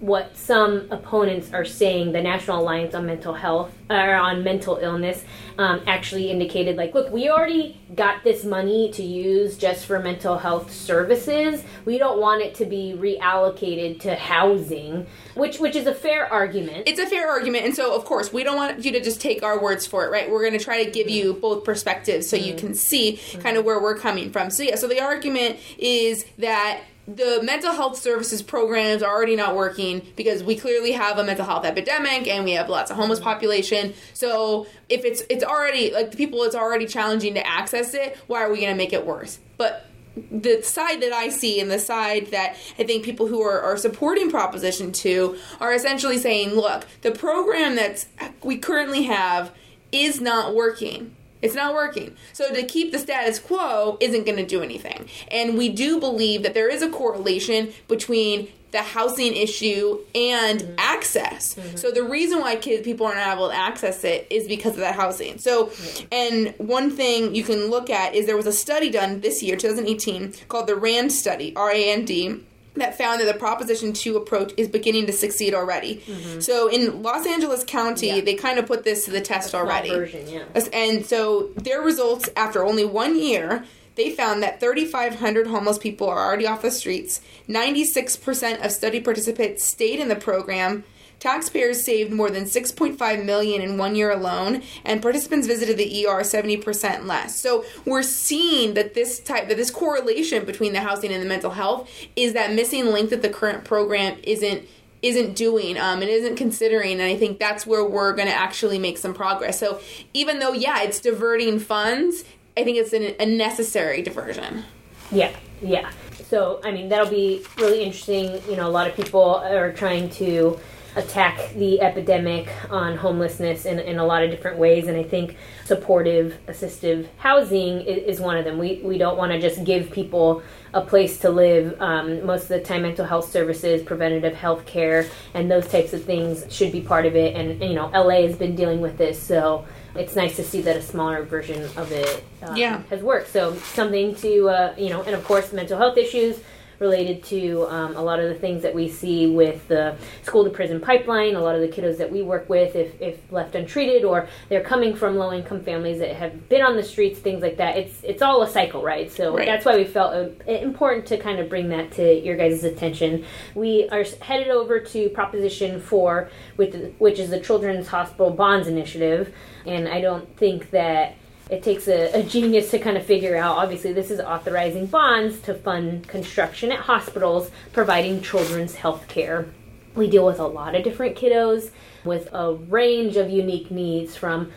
what 0.00 0.36
some 0.36 0.86
opponents 0.90 1.52
are 1.54 1.64
saying 1.64 2.12
the 2.12 2.20
national 2.20 2.60
alliance 2.60 2.94
on 2.94 3.06
mental 3.06 3.32
health 3.32 3.72
or 3.88 4.14
on 4.14 4.44
mental 4.44 4.76
illness 4.76 5.24
um, 5.56 5.80
actually 5.86 6.30
indicated 6.30 6.76
like 6.76 6.94
look 6.94 7.10
we 7.10 7.30
already 7.30 7.80
got 7.94 8.22
this 8.24 8.44
money 8.44 8.90
to 8.92 9.02
use 9.02 9.56
just 9.56 9.86
for 9.86 9.98
mental 10.00 10.36
health 10.38 10.72
services. 10.72 11.62
We 11.84 11.98
don't 11.98 12.20
want 12.20 12.42
it 12.42 12.56
to 12.56 12.66
be 12.66 12.94
reallocated 12.98 14.00
to 14.00 14.16
housing 14.16 15.06
which 15.34 15.58
which 15.58 15.76
is 15.76 15.86
a 15.86 15.94
fair 15.94 16.30
argument. 16.30 16.84
It's 16.86 17.00
a 17.00 17.06
fair 17.06 17.28
argument 17.28 17.64
and 17.64 17.74
so 17.74 17.94
of 17.94 18.04
course 18.04 18.32
we 18.32 18.44
don't 18.44 18.56
want 18.56 18.84
you 18.84 18.92
to 18.92 19.00
just 19.00 19.20
take 19.20 19.42
our 19.42 19.60
words 19.60 19.86
for 19.86 20.04
it 20.04 20.10
right? 20.10 20.30
We're 20.30 20.46
going 20.46 20.58
to 20.58 20.64
try 20.64 20.84
to 20.84 20.90
give 20.90 21.08
you 21.08 21.32
mm-hmm. 21.32 21.40
both 21.40 21.64
perspectives 21.64 22.28
so 22.28 22.36
you 22.36 22.52
mm-hmm. 22.52 22.66
can 22.66 22.74
see 22.74 23.14
mm-hmm. 23.14 23.40
kind 23.40 23.56
of 23.56 23.64
where 23.64 23.80
we're 23.80 23.98
coming 23.98 24.30
from. 24.30 24.50
So 24.50 24.62
yeah 24.62 24.74
so 24.74 24.88
the 24.88 25.00
argument 25.00 25.58
is 25.78 26.26
that 26.38 26.82
the 27.06 27.40
mental 27.42 27.72
health 27.72 27.96
services 27.98 28.42
programs 28.42 29.02
are 29.02 29.14
already 29.14 29.36
not 29.36 29.54
working 29.54 30.02
because 30.16 30.42
we 30.42 30.56
clearly 30.56 30.92
have 30.92 31.18
a 31.18 31.24
mental 31.24 31.46
health 31.46 31.64
epidemic 31.64 32.26
and 32.26 32.44
we 32.44 32.52
have 32.52 32.68
lots 32.68 32.90
of 32.90 32.96
homeless 32.96 33.20
population 33.20 33.94
so 34.12 34.66
if 34.88 35.04
it's 35.04 35.22
it's 35.30 35.44
already 35.44 35.92
like 35.92 36.10
the 36.10 36.16
people 36.16 36.42
it's 36.42 36.56
already 36.56 36.86
challenging 36.86 37.34
to 37.34 37.46
access 37.46 37.94
it 37.94 38.16
why 38.26 38.42
are 38.42 38.50
we 38.50 38.58
going 38.60 38.72
to 38.72 38.76
make 38.76 38.92
it 38.92 39.06
worse 39.06 39.38
but 39.56 39.86
the 40.30 40.62
side 40.62 41.02
that 41.02 41.12
I 41.12 41.28
see 41.28 41.60
and 41.60 41.70
the 41.70 41.78
side 41.78 42.28
that 42.28 42.56
I 42.78 42.84
think 42.84 43.04
people 43.04 43.26
who 43.26 43.42
are, 43.42 43.60
are 43.60 43.76
supporting 43.76 44.30
Proposition 44.30 44.90
2 44.90 45.36
are 45.60 45.74
essentially 45.74 46.16
saying, 46.16 46.54
look, 46.54 46.86
the 47.02 47.10
program 47.10 47.76
that 47.76 48.06
we 48.42 48.56
currently 48.56 49.02
have 49.02 49.52
is 49.92 50.20
not 50.20 50.54
working. 50.54 51.14
It's 51.46 51.54
not 51.54 51.74
working. 51.74 52.16
So 52.32 52.52
to 52.52 52.62
keep 52.64 52.92
the 52.92 52.98
status 52.98 53.38
quo 53.38 53.96
isn't 54.00 54.26
going 54.26 54.36
to 54.36 54.46
do 54.46 54.62
anything. 54.62 55.08
And 55.30 55.56
we 55.56 55.68
do 55.68 55.98
believe 55.98 56.42
that 56.42 56.54
there 56.54 56.68
is 56.68 56.82
a 56.82 56.90
correlation 56.90 57.72
between 57.88 58.48
the 58.72 58.82
housing 58.82 59.34
issue 59.34 60.00
and 60.14 60.60
mm-hmm. 60.60 60.74
access. 60.76 61.54
Mm-hmm. 61.54 61.76
So 61.76 61.90
the 61.90 62.02
reason 62.02 62.40
why 62.40 62.56
kids 62.56 62.84
people 62.84 63.06
are 63.06 63.14
not 63.14 63.36
able 63.36 63.48
to 63.48 63.54
access 63.54 64.04
it 64.04 64.26
is 64.28 64.48
because 64.48 64.72
of 64.72 64.80
that 64.80 64.96
housing. 64.96 65.38
So 65.38 65.70
and 66.10 66.52
one 66.58 66.90
thing 66.90 67.34
you 67.34 67.44
can 67.44 67.70
look 67.70 67.90
at 67.90 68.14
is 68.14 68.26
there 68.26 68.36
was 68.36 68.46
a 68.46 68.52
study 68.52 68.90
done 68.90 69.20
this 69.20 69.42
year, 69.42 69.56
2018, 69.56 70.34
called 70.48 70.66
the 70.66 70.76
RAND 70.76 71.12
study, 71.12 71.54
R 71.56 71.70
A 71.70 71.92
N 71.92 72.04
D 72.04 72.44
that 72.80 72.96
found 72.98 73.20
that 73.20 73.26
the 73.26 73.38
Proposition 73.38 73.92
2 73.92 74.16
approach 74.16 74.52
is 74.56 74.68
beginning 74.68 75.06
to 75.06 75.12
succeed 75.12 75.54
already. 75.54 76.02
Mm-hmm. 76.06 76.40
So 76.40 76.68
in 76.68 77.02
Los 77.02 77.26
Angeles 77.26 77.64
County, 77.64 78.08
Yeah. 78.08 78.20
they 78.20 78.34
kind 78.34 78.58
of 78.58 78.66
put 78.66 78.84
this 78.84 79.04
to 79.06 79.10
the 79.10 79.20
test 79.20 79.54
already. 79.54 79.90
version 79.90 80.28
yeah 80.28 80.44
And 80.72 81.04
so 81.06 81.50
their 81.56 81.80
results 81.80 82.28
after 82.36 82.64
only 82.64 82.84
one 82.84 83.18
year, 83.18 83.64
they 83.94 84.10
found 84.10 84.42
that 84.42 84.60
3,500 84.60 85.46
homeless 85.46 85.78
people 85.78 86.08
are 86.08 86.18
already 86.24 86.46
off 86.46 86.62
the 86.62 86.70
streets. 86.70 87.20
96% 87.48 88.64
of 88.64 88.70
study 88.72 89.00
participants 89.00 89.64
stayed 89.64 89.98
in 90.00 90.08
the 90.08 90.16
program. 90.16 90.84
Taxpayers 91.18 91.82
saved 91.82 92.12
more 92.12 92.30
than 92.30 92.44
6.5 92.44 93.24
million 93.24 93.62
in 93.62 93.78
one 93.78 93.96
year 93.96 94.10
alone, 94.10 94.62
and 94.84 95.00
participants 95.00 95.46
visited 95.46 95.78
the 95.78 96.06
ER 96.06 96.20
70% 96.20 97.06
less. 97.06 97.38
So 97.38 97.64
we're 97.84 98.02
seeing 98.02 98.74
that 98.74 98.94
this 98.94 99.18
type 99.20 99.48
that 99.48 99.56
this 99.56 99.70
correlation 99.70 100.44
between 100.44 100.72
the 100.72 100.80
housing 100.80 101.12
and 101.12 101.22
the 101.22 101.28
mental 101.28 101.52
health 101.52 101.90
is 102.16 102.34
that 102.34 102.52
missing 102.52 102.86
link 102.86 103.10
that 103.10 103.22
the 103.22 103.30
current 103.30 103.64
program 103.64 104.18
isn't 104.22 104.68
isn't 105.02 105.36
doing 105.36 105.78
um, 105.78 106.00
and 106.00 106.10
isn't 106.10 106.36
considering 106.36 106.92
and 106.92 107.02
i 107.02 107.14
think 107.14 107.38
that's 107.38 107.66
where 107.66 107.84
we're 107.84 108.14
going 108.14 108.26
to 108.26 108.34
actually 108.34 108.78
make 108.78 108.96
some 108.96 109.12
progress 109.12 109.60
so 109.60 109.78
even 110.14 110.38
though 110.38 110.54
yeah 110.54 110.82
it's 110.82 110.98
diverting 111.00 111.58
funds 111.58 112.24
i 112.56 112.64
think 112.64 112.78
it's 112.78 112.94
an, 112.94 113.14
a 113.20 113.26
necessary 113.26 114.00
diversion 114.00 114.64
Yeah, 115.10 115.34
yeah. 115.62 115.90
So, 116.28 116.60
I 116.64 116.72
mean, 116.72 116.88
that'll 116.88 117.10
be 117.10 117.44
really 117.58 117.82
interesting. 117.82 118.42
You 118.48 118.56
know, 118.56 118.66
a 118.66 118.70
lot 118.70 118.88
of 118.88 118.96
people 118.96 119.36
are 119.36 119.72
trying 119.72 120.10
to 120.10 120.58
attack 120.96 121.52
the 121.54 121.80
epidemic 121.80 122.48
on 122.70 122.96
homelessness 122.96 123.66
in, 123.66 123.78
in 123.78 123.98
a 123.98 124.04
lot 124.04 124.22
of 124.22 124.30
different 124.30 124.58
ways. 124.58 124.88
And 124.88 124.96
I 124.96 125.02
think 125.02 125.36
supportive, 125.64 126.36
assistive 126.48 127.06
housing 127.18 127.82
is, 127.82 128.16
is 128.16 128.20
one 128.20 128.36
of 128.36 128.44
them. 128.44 128.58
We, 128.58 128.80
we 128.82 128.98
don't 128.98 129.16
want 129.16 129.32
to 129.32 129.40
just 129.40 129.62
give 129.64 129.90
people 129.90 130.42
a 130.74 130.80
place 130.80 131.18
to 131.20 131.30
live. 131.30 131.80
Um, 131.80 132.24
most 132.24 132.44
of 132.44 132.48
the 132.48 132.60
time, 132.60 132.82
mental 132.82 133.04
health 133.04 133.30
services, 133.30 133.82
preventative 133.82 134.34
health 134.34 134.66
care, 134.66 135.08
and 135.34 135.50
those 135.50 135.68
types 135.68 135.92
of 135.92 136.04
things 136.04 136.44
should 136.52 136.72
be 136.72 136.80
part 136.80 137.06
of 137.06 137.14
it. 137.14 137.36
And, 137.36 137.60
you 137.62 137.74
know, 137.74 137.88
LA 137.88 138.22
has 138.26 138.36
been 138.36 138.56
dealing 138.56 138.80
with 138.80 138.98
this. 138.98 139.20
So, 139.22 139.64
it's 139.94 140.14
nice 140.14 140.36
to 140.36 140.44
see 140.44 140.60
that 140.62 140.76
a 140.76 140.82
smaller 140.82 141.22
version 141.22 141.62
of 141.76 141.90
it 141.90 142.22
um, 142.42 142.54
Yeah. 142.56 142.82
has 142.90 143.02
worked. 143.02 143.28
So 143.32 143.54
something 143.54 144.14
to 144.16 144.48
uh, 144.50 144.74
you 144.76 144.90
know, 144.90 145.02
and 145.02 145.14
of 145.14 145.24
course 145.24 145.52
mental 145.54 145.78
health 145.78 145.96
issues 145.96 146.38
related 146.78 147.22
to 147.24 147.66
um, 147.68 147.96
a 147.96 148.02
lot 148.02 148.20
of 148.20 148.28
the 148.28 148.34
things 148.34 148.62
that 148.62 148.74
we 148.74 148.88
see 148.88 149.26
with 149.26 149.66
the 149.68 149.96
school 150.22 150.44
to 150.44 150.50
prison 150.50 150.80
pipeline. 150.80 151.34
A 151.34 151.40
lot 151.40 151.54
of 151.54 151.60
the 151.60 151.68
kiddos 151.68 151.98
that 151.98 152.10
we 152.10 152.22
work 152.22 152.48
with, 152.48 152.76
if, 152.76 153.00
if 153.00 153.20
left 153.32 153.54
untreated, 153.54 154.04
or 154.04 154.28
they're 154.48 154.62
coming 154.62 154.94
from 154.94 155.16
low 155.16 155.32
income 155.32 155.62
families 155.62 155.98
that 155.98 156.14
have 156.16 156.48
been 156.48 156.62
on 156.62 156.76
the 156.76 156.82
streets, 156.82 157.18
things 157.18 157.42
like 157.42 157.56
that. 157.56 157.76
It's 157.76 158.02
it's 158.02 158.22
all 158.22 158.42
a 158.42 158.48
cycle, 158.48 158.82
right? 158.82 159.10
So 159.10 159.36
Right. 159.36 159.46
that's 159.46 159.64
why 159.64 159.76
we 159.76 159.84
felt 159.84 160.14
uh, 160.14 160.50
important 160.50 161.06
to 161.06 161.18
kind 161.18 161.38
of 161.38 161.48
bring 161.48 161.68
that 161.70 161.92
to 161.92 162.14
your 162.20 162.36
guys' 162.36 162.64
attention. 162.64 163.24
We 163.54 163.88
are 163.90 164.04
headed 164.20 164.48
over 164.48 164.80
to 164.80 165.08
Proposition 165.10 165.80
Four, 165.80 166.30
with 166.56 166.94
which 166.98 167.18
is 167.18 167.30
the 167.30 167.40
Children's 167.40 167.88
Hospital 167.88 168.30
Bonds 168.30 168.68
Initiative, 168.68 169.34
and 169.64 169.88
I 169.88 170.00
don't 170.00 170.36
think 170.36 170.70
that 170.70 171.16
it 171.50 171.62
takes 171.62 171.86
a, 171.86 172.12
a 172.12 172.22
genius 172.22 172.70
to 172.72 172.78
kind 172.78 172.96
of 172.96 173.04
figure 173.04 173.36
out. 173.36 173.56
Obviously, 173.56 173.92
this 173.92 174.10
is 174.10 174.20
authorizing 174.20 174.86
bonds 174.86 175.40
to 175.42 175.54
fund 175.54 176.08
construction 176.08 176.72
at 176.72 176.80
hospitals, 176.80 177.50
providing 177.72 178.20
children's 178.20 178.74
health 178.74 179.06
care. 179.08 179.48
We 179.94 180.10
deal 180.10 180.26
with 180.26 180.40
a 180.40 180.46
lot 180.46 180.74
of 180.74 180.84
different 180.84 181.16
kiddos 181.16 181.70
with 182.04 182.28
a 182.32 182.54
range 182.54 183.16
of 183.16 183.30
unique 183.30 183.70
needs 183.70 184.16
from 184.16 184.52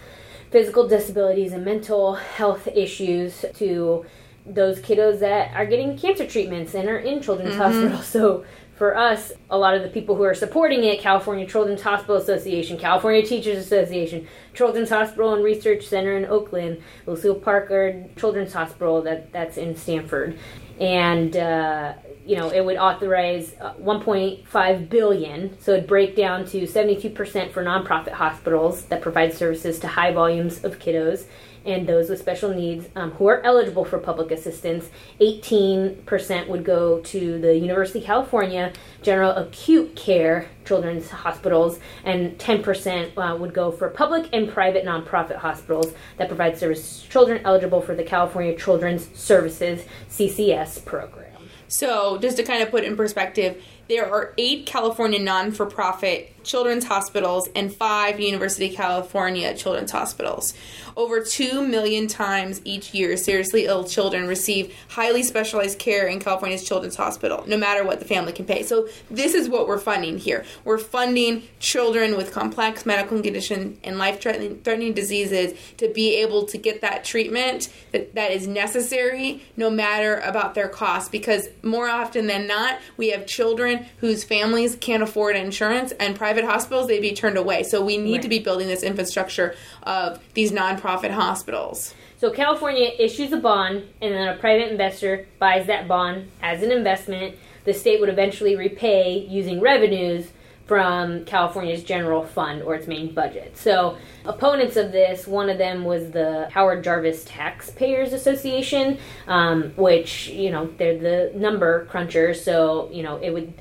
physical 0.51 0.88
disabilities 0.88 1.53
and 1.53 1.63
mental 1.63 2.15
health 2.15 2.67
issues 2.67 3.46
to 3.55 4.05
those 4.50 4.79
kiddos 4.79 5.20
that 5.20 5.53
are 5.56 5.65
getting 5.65 5.98
cancer 5.98 6.25
treatments 6.25 6.74
and 6.74 6.89
are 6.89 6.98
in 6.98 7.22
children's 7.22 7.56
hospitals. 7.56 8.08
So 8.20 8.44
for 8.79 8.96
us, 8.96 9.34
a 9.50 9.58
lot 9.58 9.75
of 9.75 9.84
the 9.84 9.89
people 9.89 10.15
who 10.15 10.24
are 10.24 10.34
supporting 10.34 10.86
it, 10.86 11.01
California 11.01 11.46
Children's 11.46 11.82
Hospital 11.82 12.15
Association, 12.15 12.77
California 12.77 13.22
Teachers 13.22 13.58
Association, 13.58 14.25
Children's 14.53 14.89
Hospital 14.89 15.34
and 15.34 15.44
Research 15.44 15.86
Center 15.86 16.15
in 16.15 16.25
Oakland, 16.25 16.82
Lucile 17.06 17.36
Packard 17.36 18.15
Children's 18.15 18.53
Hospital 18.53 19.01
that 19.01 19.34
that's 19.34 19.58
in 19.58 19.75
Stanford, 19.75 20.39
and 20.79 21.36
uh, 21.36 21.94
you 22.25 22.38
know 22.38 22.50
it 22.51 22.63
would 22.63 22.77
authorize 22.77 23.53
uh, 23.60 23.74
1.5 23.74 24.89
billion. 24.89 25.60
So 25.60 25.74
it'd 25.74 25.86
break 25.86 26.15
down 26.15 26.46
to 26.46 26.65
72 26.65 27.10
percent 27.10 27.51
for 27.51 27.62
nonprofit 27.62 28.13
hospitals 28.13 28.84
that 28.86 29.01
provide 29.01 29.34
services 29.34 29.77
to 29.79 29.89
high 29.89 30.13
volumes 30.13 30.63
of 30.63 30.79
kiddos 30.79 31.25
and 31.69 31.88
those 31.88 32.09
with 32.09 32.19
special 32.19 32.53
needs 32.53 32.88
um, 32.95 33.11
who 33.11 33.27
are 33.27 33.41
eligible 33.43 33.85
for 33.85 33.97
public 33.99 34.31
assistance. 34.31 34.89
18% 35.21 36.47
would 36.47 36.63
go 36.63 36.99
to 37.01 37.39
the 37.39 37.57
University 37.57 37.99
of 37.99 38.05
California 38.05 38.73
General 39.01 39.31
Acute 39.31 39.95
Care 39.95 40.49
Children's 40.65 41.09
Hospitals, 41.09 41.79
and 42.03 42.38
10% 42.38 43.11
uh, 43.17 43.35
would 43.38 43.53
go 43.53 43.71
for 43.71 43.89
public 43.89 44.29
and 44.33 44.49
private 44.49 44.85
nonprofit 44.85 45.38
hospitals 45.38 45.93
that 46.17 46.27
provide 46.27 46.57
service 46.57 47.01
to 47.01 47.09
children 47.09 47.41
eligible 47.45 47.81
for 47.81 47.95
the 47.95 48.03
California 48.03 48.55
Children's 48.55 49.09
Services 49.17 49.83
CCS 50.09 50.83
program. 50.85 51.25
So, 51.67 52.17
just 52.17 52.38
to 52.38 52.43
kind 52.43 52.63
of 52.63 52.71
put 52.71 52.83
in 52.83 52.97
perspective, 52.97 53.63
there 53.89 54.10
are 54.10 54.34
eight 54.38 54.67
California 54.67 55.19
non 55.19 55.51
for 55.51 55.65
profit 55.65 56.31
children's 56.43 56.86
hospitals 56.86 57.50
and 57.55 57.74
five 57.74 58.19
University 58.19 58.69
of 58.69 58.75
California 58.75 59.53
children's 59.55 59.91
hospitals. 59.91 60.53
Over 60.96 61.24
2 61.24 61.65
million 61.65 62.08
times 62.08 62.62
each 62.65 62.93
year, 62.93 63.15
seriously 63.17 63.65
ill 63.65 63.84
children 63.84 64.27
receive 64.27 64.75
highly 64.89 65.24
specialized 65.24 65.79
care 65.79 66.08
in 66.08 66.19
California's 66.19 66.67
Children's 66.67 66.96
Hospital, 66.96 67.43
no 67.48 67.58
matter 67.58 67.86
what 67.86 68.00
the 68.00 68.05
family 68.05 68.34
can 68.34 68.46
pay. 68.46 68.63
So, 68.63 68.88
this 69.10 69.34
is 69.34 69.48
what 69.48 69.67
we're 69.67 69.77
funding 69.77 70.17
here. 70.17 70.46
We're 70.65 70.77
funding 70.77 71.43
children 71.60 72.17
with 72.17 72.34
complex 72.34 72.86
medical 72.86 73.22
conditions 73.22 73.77
and 73.84 73.98
life 73.98 74.22
threatening 74.22 74.93
diseases 74.93 75.53
to 75.77 75.89
be 75.89 76.15
able 76.17 76.46
to 76.48 76.58
get 76.58 76.81
that 76.81 77.03
treatment 77.03 77.69
that, 77.91 78.15
that 78.15 78.31
is 78.31 78.48
necessary, 78.48 79.43
no 79.55 79.69
matter 79.69 80.17
about 80.17 80.55
their 80.55 80.67
cost. 80.67 81.12
Because 81.12 81.48
more 81.63 81.89
often 81.89 82.27
than 82.27 82.48
not, 82.48 82.79
we 82.98 83.10
have 83.10 83.25
children 83.25 83.78
whose 83.98 84.24
families 84.24 84.75
can't 84.75 85.03
afford 85.03 85.35
insurance 85.35 85.92
and 85.94 86.15
private 86.15 86.46
hospitals, 86.46 86.87
they'd 86.87 87.01
be 87.01 87.13
turned 87.13 87.37
away. 87.37 87.63
So, 87.63 87.83
we 87.83 87.98
need 87.98 88.13
Right. 88.13 88.22
to 88.24 88.29
be 88.29 88.39
building 88.39 88.68
this 88.68 88.83
infrastructure 88.83 89.55
of 89.83 90.20
these 90.33 90.51
nonprofit 90.51 91.11
hospitals. 91.11 91.94
So 92.20 92.29
California 92.31 92.92
issues 93.00 93.31
a 93.31 93.37
bond, 93.37 93.83
and 94.01 94.13
then 94.13 94.27
a 94.27 94.35
private 94.35 94.70
investor 94.70 95.25
buys 95.39 95.68
that 95.68 95.87
bond 95.87 96.29
as 96.44 96.61
an 96.61 96.70
investment. 96.70 97.35
The 97.63 97.74
state 97.74 98.01
would 98.01 98.09
eventually 98.09 98.57
repay 98.57 99.20
using 99.20 99.61
revenues 99.61 100.27
from 100.65 101.24
California's 101.24 101.81
general 101.81 102.25
fund 102.25 102.61
or 102.61 102.75
its 102.75 102.87
main 102.87 103.13
budget. 103.13 103.57
So 103.57 103.98
opponents 104.25 104.75
of 104.75 104.92
this, 104.92 105.27
one 105.27 105.50
of 105.50 105.57
them 105.57 105.85
was 105.85 106.11
the 106.11 106.50
Howard 106.51 106.83
Jarvis 106.83 107.24
Taxpayers 107.25 108.11
Association, 108.11 108.98
um, 109.27 109.72
which 109.77 110.27
you 110.27 110.51
know 110.51 110.70
they're 110.77 110.98
the 110.98 111.31
number 111.35 111.87
crunchers. 111.89 112.44
So 112.44 112.89
you 112.92 113.01
know 113.01 113.15
it 113.18 113.31
would 113.31 113.53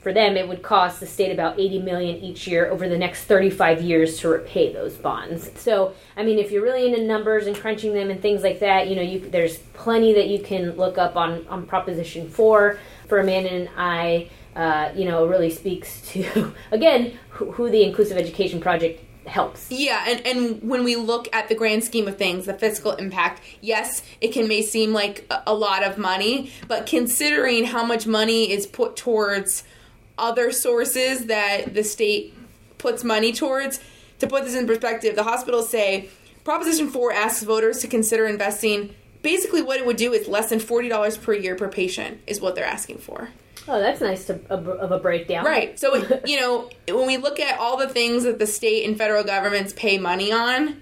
for 0.00 0.12
them 0.12 0.36
it 0.36 0.46
would 0.46 0.62
cost 0.62 1.00
the 1.00 1.06
state 1.06 1.32
about 1.32 1.58
80 1.58 1.80
million 1.80 2.16
each 2.16 2.46
year 2.46 2.70
over 2.70 2.88
the 2.88 2.98
next 2.98 3.24
35 3.24 3.82
years 3.82 4.18
to 4.20 4.28
repay 4.28 4.72
those 4.72 4.94
bonds. 4.94 5.50
So 5.60 5.94
i 6.16 6.22
mean 6.22 6.38
if 6.38 6.50
you're 6.50 6.62
really 6.62 6.86
into 6.86 7.02
numbers 7.02 7.46
and 7.46 7.56
crunching 7.56 7.94
them 7.94 8.10
and 8.10 8.20
things 8.20 8.42
like 8.42 8.60
that 8.60 8.88
you 8.88 8.96
know 8.96 9.02
you 9.02 9.20
there's 9.20 9.58
plenty 9.74 10.12
that 10.14 10.28
you 10.28 10.40
can 10.40 10.72
look 10.72 10.98
up 10.98 11.16
on 11.16 11.46
on 11.48 11.66
proposition 11.66 12.28
4 12.28 12.78
for 13.08 13.18
amanda 13.18 13.50
and 13.50 13.68
i 13.76 14.30
uh, 14.56 14.90
you 14.94 15.04
know 15.04 15.26
really 15.26 15.50
speaks 15.50 16.00
to 16.10 16.52
again 16.72 17.18
who, 17.30 17.52
who 17.52 17.70
the 17.70 17.82
inclusive 17.82 18.16
education 18.16 18.60
project 18.60 19.04
helps. 19.28 19.70
Yeah, 19.70 20.04
and, 20.08 20.26
and 20.26 20.68
when 20.68 20.84
we 20.84 20.96
look 20.96 21.28
at 21.32 21.48
the 21.48 21.54
grand 21.54 21.84
scheme 21.84 22.08
of 22.08 22.16
things, 22.16 22.46
the 22.46 22.54
fiscal 22.54 22.92
impact, 22.92 23.42
yes, 23.60 24.02
it 24.20 24.28
can 24.32 24.48
may 24.48 24.62
seem 24.62 24.92
like 24.92 25.26
a, 25.30 25.42
a 25.48 25.54
lot 25.54 25.84
of 25.84 25.98
money, 25.98 26.50
but 26.66 26.86
considering 26.86 27.64
how 27.64 27.84
much 27.84 28.06
money 28.06 28.50
is 28.50 28.66
put 28.66 28.96
towards 28.96 29.64
other 30.18 30.52
sources 30.52 31.26
that 31.26 31.74
the 31.74 31.84
state 31.84 32.34
puts 32.78 33.04
money 33.04 33.32
towards, 33.32 33.80
to 34.20 34.26
put 34.26 34.44
this 34.44 34.54
in 34.54 34.66
perspective, 34.66 35.14
the 35.16 35.22
hospitals 35.24 35.68
say 35.68 36.08
Proposition 36.44 36.88
4 36.90 37.12
asks 37.12 37.42
voters 37.42 37.78
to 37.80 37.88
consider 37.88 38.26
investing. 38.26 38.94
Basically, 39.22 39.62
what 39.62 39.78
it 39.78 39.86
would 39.86 39.96
do 39.96 40.12
is 40.12 40.28
less 40.28 40.48
than 40.50 40.58
$40 40.60 41.22
per 41.22 41.32
year 41.34 41.54
per 41.56 41.68
patient, 41.68 42.20
is 42.26 42.40
what 42.40 42.54
they're 42.54 42.64
asking 42.64 42.98
for. 42.98 43.28
oh 43.66 43.80
that's 43.80 44.00
nice 44.00 44.24
to, 44.26 44.40
of, 44.48 44.66
of 44.68 44.90
a 44.92 44.98
breakdown 44.98 45.44
Right. 45.44 45.78
So, 45.78 45.94
you 46.24 46.40
know, 46.40 46.70
when 46.88 47.06
we 47.06 47.16
look 47.16 47.38
at 47.40 47.58
all 47.58 47.76
the 47.76 47.88
things 47.88 48.24
that 48.24 48.38
the 48.38 48.46
state 48.46 48.86
and 48.88 48.96
federal 48.96 49.24
governments 49.24 49.72
pay 49.72 49.98
money 49.98 50.32
on, 50.32 50.80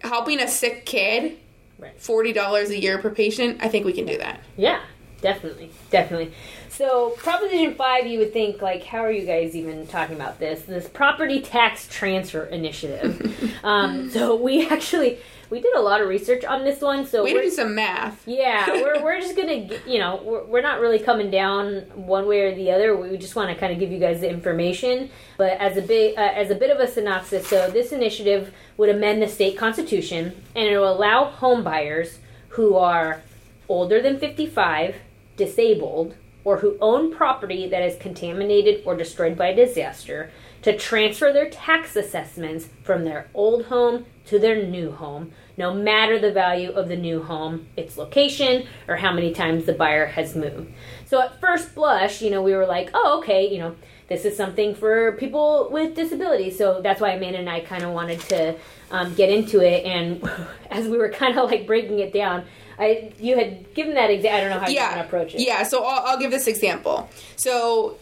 helping 0.00 0.40
a 0.40 0.48
sick 0.48 0.86
kid, 0.86 1.38
Right. 1.80 1.96
$40 2.00 2.70
a 2.70 2.76
year 2.80 2.98
per 2.98 3.10
patient, 3.10 3.58
I 3.62 3.68
think 3.68 3.86
we 3.86 3.92
can 3.92 4.04
do 4.04 4.18
that. 4.18 4.40
Yeah, 4.56 4.80
definitely, 5.20 5.70
definitely. 5.90 6.32
So 6.68 7.10
Proposition 7.10 7.74
Five, 7.74 8.06
you 8.06 8.18
would 8.20 8.32
think 8.32 8.62
like, 8.62 8.84
how 8.84 8.98
are 8.98 9.10
you 9.10 9.26
guys 9.26 9.56
even 9.56 9.86
talking 9.86 10.16
about 10.16 10.38
this? 10.38 10.62
This 10.62 10.88
property 10.88 11.40
tax 11.40 11.88
transfer 11.88 12.44
initiative. 12.44 13.54
um, 13.64 14.10
so 14.10 14.36
we 14.36 14.68
actually 14.68 15.18
we 15.50 15.60
did 15.60 15.74
a 15.74 15.80
lot 15.80 16.00
of 16.00 16.08
research 16.08 16.44
on 16.44 16.64
this 16.64 16.80
one. 16.80 17.06
So 17.06 17.24
We 17.24 17.32
do 17.32 17.50
some 17.50 17.74
math. 17.74 18.22
yeah, 18.26 18.66
we're, 18.68 19.02
we're 19.02 19.20
just 19.20 19.36
gonna, 19.36 19.68
you 19.86 19.98
know, 19.98 20.20
we're, 20.22 20.44
we're 20.44 20.60
not 20.62 20.80
really 20.80 20.98
coming 20.98 21.30
down 21.30 21.80
one 21.94 22.26
way 22.26 22.42
or 22.42 22.54
the 22.54 22.70
other. 22.70 22.96
We 22.96 23.16
just 23.16 23.34
want 23.34 23.50
to 23.50 23.56
kind 23.58 23.72
of 23.72 23.78
give 23.78 23.90
you 23.90 23.98
guys 23.98 24.20
the 24.20 24.28
information. 24.28 25.10
But 25.36 25.52
as 25.58 25.76
a 25.76 25.82
big, 25.82 26.18
uh, 26.18 26.20
as 26.20 26.50
a 26.50 26.54
bit 26.54 26.70
of 26.70 26.80
a 26.80 26.86
synopsis, 26.86 27.46
so 27.48 27.70
this 27.70 27.92
initiative 27.92 28.52
would 28.76 28.90
amend 28.90 29.22
the 29.22 29.28
state 29.28 29.56
constitution, 29.56 30.34
and 30.54 30.68
it 30.68 30.78
will 30.78 30.92
allow 30.92 31.24
home 31.24 31.64
buyers 31.64 32.18
who 32.50 32.76
are 32.76 33.22
older 33.68 34.02
than 34.02 34.18
fifty-five, 34.18 34.96
disabled, 35.38 36.14
or 36.44 36.58
who 36.58 36.76
own 36.80 37.14
property 37.14 37.68
that 37.68 37.82
is 37.82 37.96
contaminated 37.98 38.82
or 38.84 38.96
destroyed 38.96 39.36
by 39.36 39.52
disaster 39.52 40.30
to 40.62 40.76
transfer 40.76 41.32
their 41.32 41.48
tax 41.48 41.94
assessments 41.94 42.68
from 42.82 43.04
their 43.04 43.28
old 43.34 43.66
home 43.66 44.04
to 44.26 44.38
their 44.38 44.66
new 44.66 44.90
home, 44.90 45.32
no 45.56 45.72
matter 45.72 46.18
the 46.18 46.32
value 46.32 46.70
of 46.70 46.88
the 46.88 46.96
new 46.96 47.22
home, 47.22 47.66
its 47.76 47.96
location, 47.96 48.66
or 48.86 48.96
how 48.96 49.12
many 49.12 49.32
times 49.32 49.64
the 49.64 49.72
buyer 49.72 50.06
has 50.06 50.34
moved. 50.34 50.72
So 51.06 51.20
at 51.20 51.40
first 51.40 51.74
blush, 51.74 52.20
you 52.20 52.30
know, 52.30 52.42
we 52.42 52.54
were 52.54 52.66
like, 52.66 52.90
oh, 52.92 53.18
okay, 53.20 53.48
you 53.50 53.58
know, 53.58 53.76
this 54.08 54.24
is 54.24 54.36
something 54.36 54.74
for 54.74 55.12
people 55.12 55.68
with 55.70 55.94
disabilities. 55.94 56.56
So 56.56 56.80
that's 56.82 57.00
why 57.00 57.10
Amanda 57.10 57.38
and 57.38 57.48
I 57.48 57.60
kind 57.60 57.84
of 57.84 57.92
wanted 57.92 58.20
to 58.20 58.56
um, 58.90 59.14
get 59.14 59.30
into 59.30 59.60
it. 59.60 59.84
And 59.84 60.28
as 60.70 60.88
we 60.88 60.98
were 60.98 61.10
kind 61.10 61.38
of 61.38 61.50
like 61.50 61.66
breaking 61.66 61.98
it 61.98 62.12
down, 62.12 62.44
I 62.78 63.12
you 63.18 63.36
had 63.36 63.74
given 63.74 63.94
that 63.94 64.10
example. 64.10 64.38
I 64.38 64.40
don't 64.40 64.50
know 64.50 64.60
how 64.60 64.68
yeah. 64.68 64.80
you're 64.82 64.90
going 64.90 65.02
to 65.02 65.06
approach 65.06 65.34
it. 65.34 65.40
Yeah, 65.40 65.62
so 65.64 65.84
I'll, 65.84 66.06
I'll 66.06 66.18
give 66.18 66.30
this 66.30 66.46
example. 66.46 67.08
So, 67.36 67.96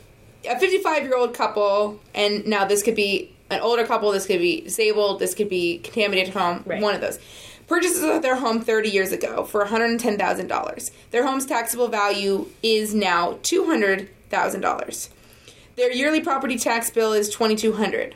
a 0.49 0.59
55 0.59 1.03
year 1.03 1.17
old 1.17 1.35
couple, 1.35 2.01
and 2.15 2.47
now 2.47 2.65
this 2.65 2.83
could 2.83 2.95
be 2.95 3.35
an 3.51 3.61
older 3.61 3.87
couple, 3.87 4.11
this 4.13 4.27
could 4.27 4.41
be 4.41 4.63
disabled, 4.63 5.21
this 5.21 5.35
could 5.35 5.49
be 5.49 5.79
contaminated 5.79 6.35
home, 6.35 6.63
Right. 6.67 6.83
one 6.83 6.95
of 6.95 7.01
those. 7.01 7.19
Purchases 7.69 8.21
their 8.21 8.37
home 8.37 8.61
30 8.61 8.91
years 8.91 9.11
ago 9.11 9.45
for 9.45 9.65
$110,000. 9.65 10.91
Their 11.11 11.27
home's 11.27 11.47
taxable 11.47 11.89
value 11.89 12.47
is 12.63 12.95
now 12.95 13.39
$200,000. 13.43 15.09
Their 15.75 15.93
yearly 15.93 16.21
property 16.21 16.59
tax 16.59 16.91
bill 16.91 17.13
is 17.13 17.29
2200 17.29 18.15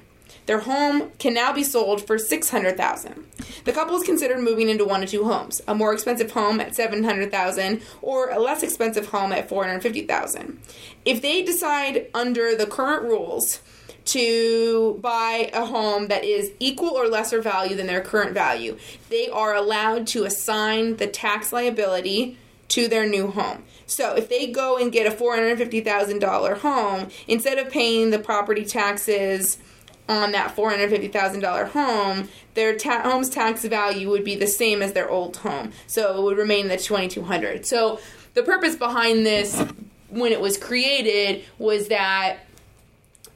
Their 0.51 0.59
home 0.59 1.13
can 1.21 1.33
now 1.33 1.53
be 1.53 1.63
sold 1.63 2.05
for 2.05 2.19
600000 2.19 3.25
The 3.65 3.71
couple 3.71 3.95
is 3.95 4.03
considered 4.03 4.41
moving 4.41 4.69
into 4.69 4.85
one 4.85 5.01
of 5.01 5.09
two 5.09 5.23
homes, 5.23 5.63
a 5.69 5.77
more 5.77 5.93
expensive 5.93 6.33
home 6.33 6.59
at 6.59 6.75
700000 6.75 7.81
or 8.03 8.31
a 8.31 8.41
less 8.41 8.65
expensive 8.65 9.11
home 9.11 9.31
at 9.31 9.49
450000 9.49 10.59
If 11.05 11.23
they 11.23 11.45
decide 11.45 12.09
under 12.15 12.57
the 12.57 12.67
current 12.67 13.05
rules 13.05 13.61
to 14.07 14.99
buy 15.01 15.51
a 15.53 15.67
home 15.67 16.09
that 16.09 16.25
is 16.25 16.51
equal 16.59 16.97
or 16.97 17.07
lesser 17.07 17.41
value 17.41 17.77
than 17.77 17.87
their 17.87 18.01
current 18.01 18.35
value, 18.35 18.77
they 19.09 19.29
are 19.29 19.55
allowed 19.55 20.09
to 20.09 20.25
assign 20.25 20.97
the 20.97 21.07
tax 21.07 21.53
liability 21.53 22.37
to 22.71 22.89
their 22.89 23.07
new 23.07 23.29
home. 23.29 23.63
So 23.87 24.17
if 24.17 24.29
they 24.29 24.49
go 24.49 24.79
and 24.79 24.91
get 24.91 25.07
a 25.07 25.15
$450,000 25.15 26.59
home, 26.59 27.09
instead 27.29 27.59
of 27.59 27.71
paying 27.71 28.11
the 28.11 28.19
property 28.19 28.65
taxes 28.65 29.59
on 30.11 30.33
that 30.33 30.57
$450,000 30.57 31.69
home, 31.69 32.29
their 32.55 32.77
ta- 32.77 33.03
home's 33.03 33.31
tax 33.31 33.65
value 33.65 34.11
would 34.11 34.25
be 34.25 34.35
the 34.35 34.47
same 34.47 34.83
as 34.83 34.93
their 34.93 35.09
old 35.09 35.37
home. 35.39 35.73
So 35.87 36.19
it 36.19 36.23
would 36.23 36.37
remain 36.37 36.69
the 36.69 36.77
2200. 36.77 37.65
So 37.65 38.01
the 38.35 38.43
purpose 38.43 38.77
behind 38.77 39.25
this 39.25 39.63
when 40.09 40.33
it 40.33 40.41
was 40.41 40.59
created 40.59 41.45
was 41.59 41.89
that 41.89 42.41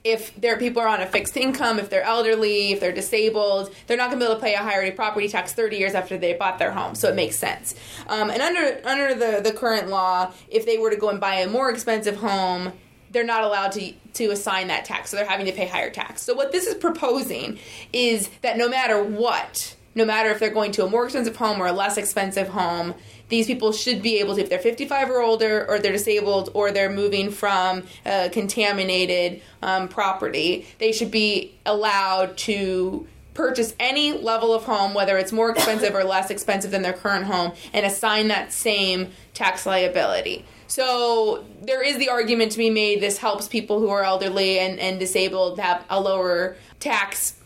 if 0.03 0.39
their 0.39 0.59
people 0.59 0.83
are 0.83 0.89
on 0.89 1.01
a 1.01 1.07
fixed 1.07 1.37
income, 1.37 1.79
if 1.79 1.89
they're 1.89 2.03
elderly, 2.03 2.73
if 2.73 2.81
they're 2.81 2.93
disabled, 2.93 3.75
they're 3.87 3.97
not 3.97 4.11
going 4.11 4.21
to 4.21 4.27
be 4.27 4.31
able 4.31 4.39
to 4.39 4.45
pay 4.45 4.55
a 4.55 4.59
higher 4.59 4.91
property 4.93 5.29
tax 5.29 5.55
30 5.55 5.79
years 5.79 5.95
after 5.95 6.19
they 6.19 6.35
bought 6.35 6.59
their 6.59 6.73
home. 6.73 6.95
So 6.95 7.09
it 7.09 7.15
makes 7.15 7.37
sense. 7.37 7.75
Um, 8.09 8.29
and 8.31 8.43
under 8.43 8.81
under 8.85 9.15
the, 9.15 9.41
the 9.41 9.53
current 9.53 9.89
law, 9.89 10.33
if 10.49 10.67
they 10.67 10.77
were 10.77 10.91
to 10.91 10.97
go 10.97 11.09
and 11.09 11.21
buy 11.21 11.37
a 11.37 11.49
more 11.49 11.71
expensive 11.71 12.17
home, 12.17 12.73
they're 13.15 13.25
not 13.25 13.45
allowed 13.45 13.73
to 13.73 13.93
to 14.15 14.31
assign 14.31 14.69
that 14.69 14.85
tax. 14.85 15.11
So 15.11 15.17
they're 15.17 15.27
having 15.27 15.47
to 15.47 15.53
pay 15.53 15.67
higher 15.67 15.91
tax. 15.91 16.23
So 16.23 16.35
what 16.35 16.53
this 16.53 16.67
is 16.67 16.75
proposing 16.75 17.59
is 17.93 18.29
that 18.43 18.59
no 18.59 18.69
matter 18.69 19.03
what, 19.03 19.75
no 19.95 20.05
matter 20.05 20.31
if 20.31 20.39
they're 20.39 20.51
going 20.51 20.73
to 20.73 20.85
a 20.85 20.91
more 20.91 21.05
expensive 21.05 21.37
home 21.37 21.61
or 21.61 21.67
a 21.67 21.73
less 21.73 21.97
expensive 21.97 22.49
home, 22.49 22.95
these 23.29 23.47
people 23.47 23.73
should 23.73 24.03
be 24.03 24.19
able 24.21 24.35
to, 24.35 24.43
if 24.43 24.51
they're 24.51 24.59
55 24.59 25.11
or 25.11 25.23
older, 25.23 25.67
or 25.69 25.79
they're 25.79 25.93
disabled, 25.93 26.51
or 26.53 26.71
they're 26.71 26.91
moving 26.91 27.31
from 27.31 27.85
a 28.05 28.29
contaminated 28.31 29.41
um, 29.63 29.89
property, 29.89 30.67
they 30.79 30.93
should 30.93 31.11
be 31.11 31.55
allowed 31.65 32.37
to 32.37 33.07
purchase 33.33 33.75
any 33.81 34.13
level 34.13 34.55
of 34.55 34.65
home, 34.65 34.95
whether 34.95 35.19
it's 35.19 35.33
more 35.33 35.51
expensive 35.51 35.95
or 35.95 36.05
less 36.05 36.31
expensive 36.31 36.71
than 36.71 36.83
their 36.83 36.93
current 36.93 37.25
home, 37.25 37.53
and 37.73 37.85
assign 37.85 38.29
that 38.29 38.53
same 38.53 39.11
tax 39.33 39.67
liability. 39.67 40.45
So 40.67 41.45
there 41.63 41.83
is 41.83 41.99
the 41.99 42.09
argument 42.09 42.53
to 42.53 42.59
be 42.59 42.71
made 42.71 43.01
this 43.01 43.19
helps 43.19 43.49
people 43.49 43.81
who 43.81 43.89
are 43.91 44.03
elderly 44.03 44.59
and, 44.59 44.79
and 44.79 44.99
disabled 44.99 45.59
have 45.59 45.85
a 45.91 46.01
lower 46.01 46.57
tax 46.81 47.37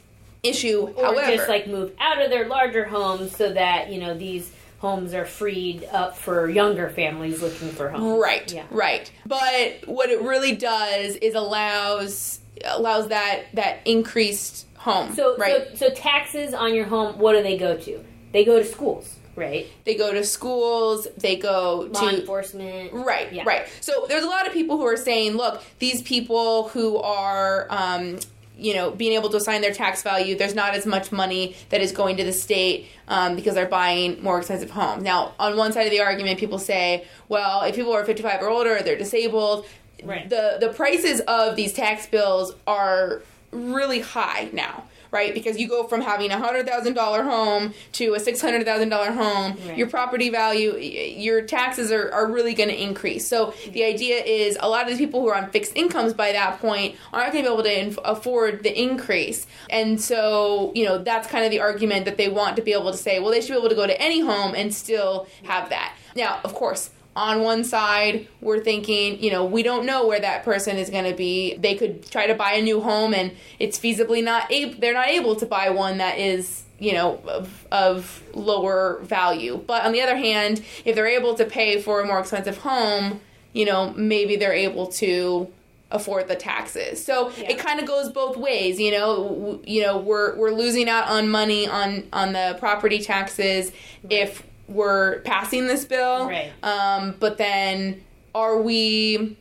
issue. 0.43 0.93
Or 0.97 1.07
However, 1.07 1.37
just 1.37 1.49
like 1.49 1.67
move 1.67 1.93
out 2.01 2.23
of 2.23 2.31
their 2.31 2.49
larger 2.49 2.85
homes 2.85 3.37
so 3.37 3.53
that 3.53 3.91
you 3.91 4.01
know 4.01 4.17
these 4.17 4.53
homes 4.79 5.13
are 5.13 5.25
freed 5.25 5.85
up 5.91 6.17
for 6.17 6.49
younger 6.49 6.89
families 6.89 7.43
looking 7.43 7.69
for 7.69 7.89
homes. 7.89 8.21
Right, 8.21 8.53
Yeah. 8.53 8.65
right. 8.71 9.11
But 9.27 9.87
what 9.87 10.09
it 10.09 10.23
really 10.23 10.55
does 10.55 11.17
is 11.17 11.35
allows 11.35 12.41
allows 12.65 13.09
that 13.09 13.47
that 13.55 13.81
increased 13.85 14.67
home. 14.77 15.13
So, 15.15 15.37
right. 15.37 15.69
so, 15.77 15.89
so 15.89 15.95
taxes 15.95 16.55
on 16.55 16.75
your 16.75 16.87
home, 16.87 17.19
what 17.19 17.33
do 17.33 17.43
they 17.43 17.59
go 17.59 17.77
to? 17.77 18.05
They 18.33 18.45
go 18.45 18.59
to 18.59 18.65
schools, 18.65 19.18
right? 19.39 19.67
they 19.85 19.95
go 19.95 20.13
to 20.13 20.25
schools. 20.25 21.07
They 21.17 21.37
go 21.37 21.89
Law 21.93 22.01
to 22.01 22.21
enforcement. 22.21 22.93
Right, 22.93 23.33
Yeah. 23.33 23.45
right. 23.47 23.67
So 23.81 24.07
there's 24.09 24.25
a 24.25 24.29
lot 24.29 24.47
of 24.47 24.53
people 24.53 24.77
who 24.77 24.87
are 24.87 24.97
saying, 24.97 25.37
look, 25.37 25.63
these 25.79 26.03
people 26.03 26.69
who 26.69 26.99
are, 26.99 27.67
um, 27.71 28.19
you 28.59 28.75
know, 28.75 28.91
being 28.91 29.13
able 29.13 29.29
to 29.31 29.37
assign 29.37 29.61
their 29.61 29.73
tax 29.73 30.03
value, 30.03 30.37
there's 30.37 30.55
not 30.55 30.75
as 30.75 30.85
much 30.85 31.13
money 31.13 31.55
that 31.71 31.81
is 31.81 31.93
going 31.93 32.17
to 32.17 32.25
the 32.25 32.33
state 32.33 32.89
um, 33.07 33.37
because 33.37 33.55
they're 33.55 33.67
buying 33.69 34.21
more 34.23 34.39
expensive 34.39 34.71
homes. 34.71 35.03
Now, 35.05 35.33
on 35.39 35.57
one 35.57 35.73
side 35.73 35.87
of 35.87 35.93
the 35.93 36.01
argument, 36.01 36.41
people 36.41 36.59
say, 36.59 37.07
well, 37.29 37.63
if 37.63 37.77
people 37.77 37.93
are 37.93 38.05
55 38.05 38.43
or 38.43 38.49
older, 38.49 38.81
they're 38.83 38.99
disabled. 38.99 39.65
Right. 40.05 40.29
The 40.29 40.59
the 40.61 40.69
prices 40.69 41.21
of 41.23 41.57
these 41.57 41.73
tax 41.73 42.07
bills 42.07 42.53
are 42.67 43.23
really 43.51 44.01
high 44.01 44.49
now. 44.53 44.85
Right, 45.11 45.33
because 45.33 45.59
you 45.59 45.69
go 45.69 45.85
from 45.85 46.03
having 46.03 46.31
a 46.31 46.39
hundred 46.39 46.67
thousand 46.67 46.93
dollar 46.93 47.23
home 47.23 47.73
to 47.93 48.13
a 48.13 48.21
six 48.21 48.43
hundred 48.43 48.67
thousand 48.67 48.91
dollar 48.91 49.11
home. 49.11 49.57
Right. 49.67 49.79
Your 49.79 49.89
property 49.89 50.29
value, 50.29 50.77
your 50.77 51.43
taxes 51.43 51.91
are, 51.91 52.13
are 52.13 52.31
really 52.31 52.53
going 52.53 52.69
to 52.69 52.79
increase. 52.79 53.27
So 53.27 53.55
the 53.73 53.85
idea 53.85 54.23
is 54.23 54.59
a 54.61 54.69
lot 54.69 54.83
of 54.83 54.89
these 54.89 54.99
people 54.99 55.21
who 55.23 55.29
are 55.29 55.35
on 55.35 55.51
fixed 55.51 55.75
incomes 55.77 56.13
by 56.13 56.33
that 56.33 56.61
point 56.61 56.97
aren't 57.13 57.33
going 57.33 57.45
to 57.45 57.51
be 57.51 57.55
able 57.55 57.63
to 57.63 57.81
inf- 57.81 57.99
afford 58.05 58.63
the 58.63 58.79
increase. 58.79 59.47
And 59.71 59.99
so, 59.99 60.73
you 60.75 60.85
know, 60.85 60.99
that's 60.99 61.27
kind 61.27 61.45
of 61.45 61.51
the 61.51 61.61
argument 61.61 62.05
that 62.05 62.19
they 62.19 62.29
want 62.29 62.57
to 62.57 62.63
be 62.63 62.73
able 62.73 62.93
to 62.93 62.99
say, 62.99 63.19
well, 63.19 63.31
they 63.31 63.41
should 63.41 63.53
be 63.53 63.59
able 63.59 63.71
to 63.71 63.75
go 63.75 63.87
to 63.87 63.99
any 64.01 64.21
home 64.21 64.55
and 64.55 64.75
still 64.75 65.27
have 65.45 65.71
that. 65.71 65.95
Now, 66.17 66.41
of 66.45 66.53
course, 66.53 66.91
on 67.19 67.43
one 67.43 67.65
side, 67.65 68.29
we're 68.41 68.61
thinking, 68.63 69.23
you 69.23 69.31
know, 69.31 69.45
we 69.45 69.63
don't 69.63 69.85
know 69.85 70.07
where 70.07 70.21
that 70.21 70.45
person 70.45 70.77
is 70.77 70.89
going 70.89 71.05
to 71.11 71.17
be. 71.17 71.57
They 71.57 71.75
could 71.75 72.09
try 72.11 72.27
to 72.29 72.35
buy 72.35 72.53
a 72.53 72.63
new 72.63 72.81
home, 72.81 73.13
and 73.13 73.33
it's 73.59 73.79
feasibly 73.79 74.23
not 74.23 74.51
able. 74.53 74.79
They're 74.81 74.95
not 74.95 75.09
able 75.09 75.35
to 75.37 75.47
buy 75.47 75.71
one 75.71 75.99
that 75.99 76.19
is, 76.19 76.63
you 76.79 76.93
know, 76.93 77.21
of, 77.27 77.67
of 77.73 78.23
lower 78.35 79.01
value. 79.03 79.63
But 79.67 79.85
on 79.85 79.93
the 79.93 80.01
other 80.01 80.17
hand, 80.17 80.63
if 80.85 80.95
they're 80.95 81.09
able 81.09 81.35
to 81.35 81.45
pay 81.45 81.81
for 81.83 82.01
a 82.01 82.07
more 82.07 82.21
expensive 82.21 82.59
home, 82.59 83.21
you 83.53 83.65
know, 83.65 83.93
maybe 83.95 84.37
they're 84.37 84.53
able 84.53 84.87
to 84.87 85.49
afford 85.91 86.29
the 86.29 86.37
taxes. 86.37 87.03
So 87.05 87.31
Yeah. 87.31 87.51
it 87.53 87.59
kind 87.59 87.81
of 87.81 87.87
goes 87.87 88.11
both 88.11 88.37
ways, 88.37 88.79
you 88.79 88.91
know. 88.93 89.25
W- 89.29 89.61
You 89.65 89.83
know, 89.83 89.97
we're 89.99 90.37
we're 90.37 90.51
losing 90.53 90.89
out 90.89 91.09
on 91.09 91.29
money 91.31 91.67
on 91.67 92.05
on 92.13 92.33
the 92.35 92.57
property 92.61 92.99
taxes 92.99 93.73
if 94.09 94.43
we're 94.69 95.21
passing 95.21 95.67
this 95.67 95.85
bill. 95.85 96.29
Right. 96.29 96.53
Um, 96.63 97.15
but 97.19 97.39
then 97.39 98.03
are 98.35 98.61
we 98.61 99.37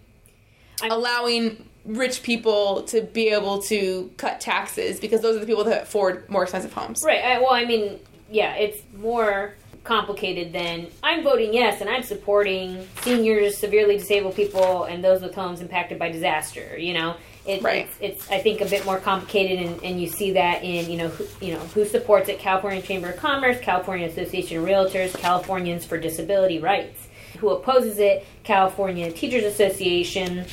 I'm- 0.81 0.91
allowing 0.91 1.65
rich 1.85 2.21
people 2.23 2.83
to 2.83 3.01
be 3.01 3.29
able 3.29 3.61
to 3.63 4.11
cut 4.17 4.41
taxes 4.41 4.99
because 4.99 5.21
those 5.21 5.37
are 5.37 5.39
the 5.39 5.45
people 5.45 5.63
that 5.65 5.83
afford 5.83 6.29
more 6.29 6.43
expensive 6.43 6.73
homes? 6.73 7.03
Right. 7.05 7.23
I, 7.23 7.39
well, 7.39 7.53
I 7.53 7.65
mean, 7.65 7.99
yeah, 8.29 8.55
it's 8.55 8.81
more 8.97 9.53
complicated 9.85 10.51
than 10.51 10.87
I'm 11.01 11.23
voting 11.23 11.53
yes 11.53 11.79
and 11.79 11.89
I'm 11.89 12.03
supporting 12.03 12.85
seniors, 13.03 13.57
severely 13.57 13.97
disabled 13.97 14.35
people, 14.35 14.83
and 14.83 15.01
those 15.01 15.21
with 15.21 15.33
homes 15.33 15.61
impacted 15.61 15.97
by 15.97 16.11
disaster. 16.11 16.77
You 16.77 16.93
know, 16.93 17.15
it, 17.47 17.63
Right. 17.63 17.87
it's, 18.01 18.21
it's 18.21 18.31
I 18.31 18.39
think 18.39 18.61
a 18.61 18.65
bit 18.65 18.85
more 18.85 18.99
complicated, 18.99 19.65
and, 19.65 19.83
and 19.83 20.01
you 20.01 20.07
see 20.07 20.31
that 20.33 20.63
in 20.63 20.89
you 20.91 20.97
know 20.97 21.07
who, 21.09 21.45
you 21.45 21.53
know 21.53 21.59
who 21.59 21.85
supports 21.85 22.29
it: 22.29 22.39
California 22.39 22.81
Chamber 22.81 23.09
of 23.11 23.17
Commerce, 23.17 23.59
California 23.61 24.07
Association 24.07 24.57
of 24.57 24.65
Realtors, 24.65 25.17
Californians 25.17 25.85
for 25.85 25.97
Disability 25.97 26.59
Rights. 26.59 27.07
Who 27.39 27.49
opposes 27.49 27.99
it? 27.99 28.25
California 28.43 29.11
Teachers 29.11 29.43
Association, 29.43 30.45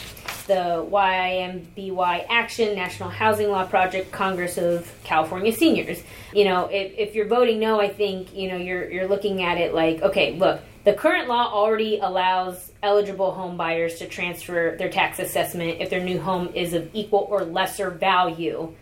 the 0.46 0.86
YIMBY 0.90 2.26
Action, 2.28 2.74
National 2.74 3.08
Housing 3.08 3.50
Law 3.50 3.64
Project, 3.66 4.12
Congress 4.12 4.58
of 4.58 4.92
California 5.02 5.52
Seniors. 5.52 6.02
You 6.32 6.44
know, 6.44 6.66
if, 6.66 6.92
if 6.98 7.14
you're 7.14 7.28
voting 7.28 7.58
no, 7.58 7.80
I 7.80 7.88
think, 7.88 8.34
you 8.34 8.48
know, 8.50 8.56
you're, 8.56 8.90
you're 8.90 9.08
looking 9.08 9.42
at 9.42 9.56
it 9.58 9.72
like, 9.74 10.02
okay, 10.02 10.36
look, 10.36 10.60
the 10.84 10.92
current 10.92 11.28
law 11.28 11.50
already 11.52 11.98
allows 11.98 12.70
eligible 12.82 13.32
home 13.32 13.56
buyers 13.56 13.96
to 13.96 14.06
transfer 14.06 14.76
their 14.78 14.90
tax 14.90 15.18
assessment 15.18 15.80
if 15.80 15.90
their 15.90 16.00
new 16.02 16.20
home 16.20 16.48
is 16.54 16.74
of 16.74 16.88
equal 16.92 17.26
or 17.30 17.44
lesser 17.44 17.90
value 17.90 18.72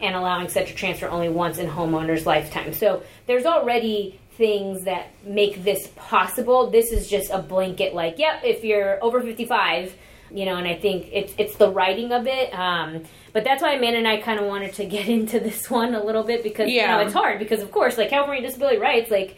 and 0.00 0.16
allowing 0.16 0.48
such 0.48 0.70
a 0.70 0.74
transfer 0.74 1.08
only 1.08 1.28
once 1.28 1.58
in 1.58 1.66
homeowner's 1.68 2.24
lifetime. 2.24 2.72
So 2.72 3.02
there's 3.26 3.44
already 3.44 4.18
things 4.38 4.84
that 4.84 5.08
make 5.24 5.62
this 5.62 5.88
possible. 5.96 6.70
This 6.70 6.92
is 6.92 7.08
just 7.08 7.30
a 7.30 7.38
blanket 7.42 7.94
like, 7.94 8.18
yep, 8.18 8.40
if 8.42 8.64
you're 8.64 9.02
over 9.04 9.20
55, 9.20 9.94
you 10.32 10.46
know, 10.46 10.56
and 10.56 10.66
I 10.66 10.76
think 10.76 11.08
it's 11.12 11.34
it's 11.36 11.56
the 11.56 11.68
writing 11.70 12.12
of 12.12 12.26
it. 12.26 12.54
Um, 12.54 13.02
but 13.34 13.44
that's 13.44 13.60
why 13.62 13.74
Amanda 13.74 13.98
and 13.98 14.08
I 14.08 14.16
kind 14.16 14.40
of 14.40 14.46
wanted 14.46 14.72
to 14.74 14.86
get 14.86 15.08
into 15.16 15.38
this 15.40 15.68
one 15.68 15.94
a 15.94 16.02
little 16.02 16.22
bit 16.22 16.42
because 16.42 16.70
Yeah. 16.70 16.82
you 16.82 16.88
know 16.88 17.00
it's 17.06 17.12
hard 17.12 17.38
because 17.38 17.60
of 17.60 17.70
course 17.70 17.98
like 17.98 18.08
California 18.08 18.40
disability 18.42 18.78
rights 18.78 19.10
like 19.10 19.36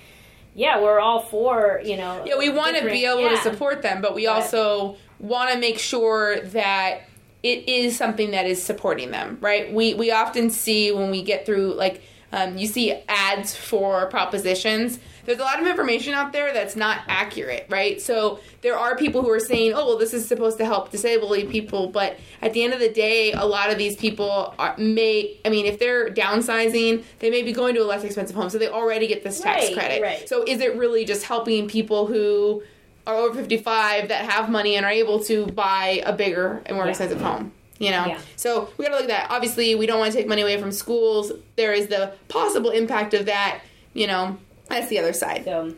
yeah 0.55 0.81
we're 0.81 1.01
all 1.01 1.21
for 1.21 1.81
you 1.85 1.97
know 1.97 2.23
Yeah, 2.27 2.37
we 2.39 2.49
want 2.49 2.77
to 2.77 2.85
be 2.85 3.05
able 3.07 3.29
to 3.29 3.37
support 3.39 3.83
them, 3.83 4.01
but 4.03 4.15
we 4.15 4.27
But- 4.27 4.33
also 4.35 4.97
want 5.19 5.53
to 5.53 5.59
make 5.59 5.79
sure 5.79 6.41
that 6.41 7.03
it 7.43 7.69
is 7.69 7.97
something 7.97 8.31
that 8.33 8.47
is 8.47 8.63
supporting 8.63 9.11
them, 9.11 9.39
right? 9.41 9.73
We 9.73 9.95
we 9.95 10.11
often 10.13 10.51
see 10.51 10.93
when 10.93 11.11
we 11.11 11.23
get 11.23 11.45
through 11.47 11.75
like 11.75 12.03
um, 12.33 12.57
you 12.57 12.67
see 12.67 12.93
ads 13.09 13.55
for 13.55 14.07
propositions 14.07 14.99
there's 15.25 15.39
a 15.39 15.43
lot 15.43 15.61
of 15.61 15.67
information 15.67 16.15
out 16.15 16.33
there 16.33 16.53
that's 16.53 16.75
not 16.77 16.99
accurate, 17.09 17.67
right? 17.69 18.01
So 18.01 18.41
there 18.63 18.77
are 18.79 18.97
people 18.97 19.23
who 19.23 19.31
are 19.31 19.41
saying, 19.41 19.73
"Oh, 19.75 19.87
well, 19.87 19.99
this 19.99 20.13
is 20.15 20.27
supposed 20.27 20.59
to 20.59 20.65
help 20.65 20.91
disabled 20.91 21.33
people," 21.51 21.89
but 21.89 22.17
at 22.41 22.53
the 22.53 22.63
end 22.65 22.73
of 22.73 22.81
the 22.81 22.89
day, 22.89 23.33
a 23.33 23.45
lot 23.47 23.71
of 23.71 23.79
these 23.79 23.97
people 23.97 24.55
are, 24.59 24.75
may, 24.79 25.37
I 25.45 25.49
mean, 25.49 25.67
if 25.67 25.79
they're 25.79 26.11
downsizing, 26.11 27.05
they 27.21 27.31
may 27.31 27.43
be 27.43 27.53
going 27.53 27.75
to 27.75 27.83
a 27.83 27.85
less 27.85 28.05
expensive 28.05 28.37
home, 28.37 28.51
so 28.51 28.59
they 28.59 28.69
already 28.69 29.07
get 29.07 29.23
this 29.23 29.41
tax 29.41 29.67
Right, 29.67 29.75
credit. 29.75 30.03
right. 30.03 30.29
So 30.29 30.43
is 30.45 30.61
it 30.61 30.77
really 30.77 31.05
just 31.05 31.25
helping 31.25 31.69
people 31.69 32.07
who 32.07 32.63
are 33.07 33.17
over 33.17 33.35
55 33.41 34.09
that 34.09 34.31
have 34.31 34.49
money 34.49 34.77
and 34.77 34.87
are 34.87 34.93
able 34.93 35.19
to 35.25 35.47
buy 35.47 36.03
a 36.07 36.13
bigger 36.13 36.63
and 36.67 36.77
more 36.77 36.85
Yeah. 36.87 36.91
expensive 36.91 37.21
home? 37.21 37.53
You 37.79 37.91
know, 37.91 38.05
Yeah. 38.07 38.19
so 38.37 38.69
we 38.77 38.85
gotta 38.85 38.95
look 38.97 39.05
at 39.05 39.09
that. 39.11 39.27
Obviously, 39.31 39.75
we 39.75 39.87
don't 39.87 39.99
want 39.99 40.13
to 40.13 40.17
take 40.19 40.29
money 40.29 40.43
away 40.43 40.57
from 40.61 40.71
schools. 40.71 41.33
There 41.57 41.73
is 41.73 41.89
the 41.89 42.13
possible 42.29 42.71
impact 42.71 43.13
of 43.15 43.27
that. 43.27 43.59
You 43.95 44.07
know, 44.07 44.37
that's 44.73 44.89
the 44.89 44.99
other 44.99 45.13
side. 45.13 45.45
So, 45.45 45.75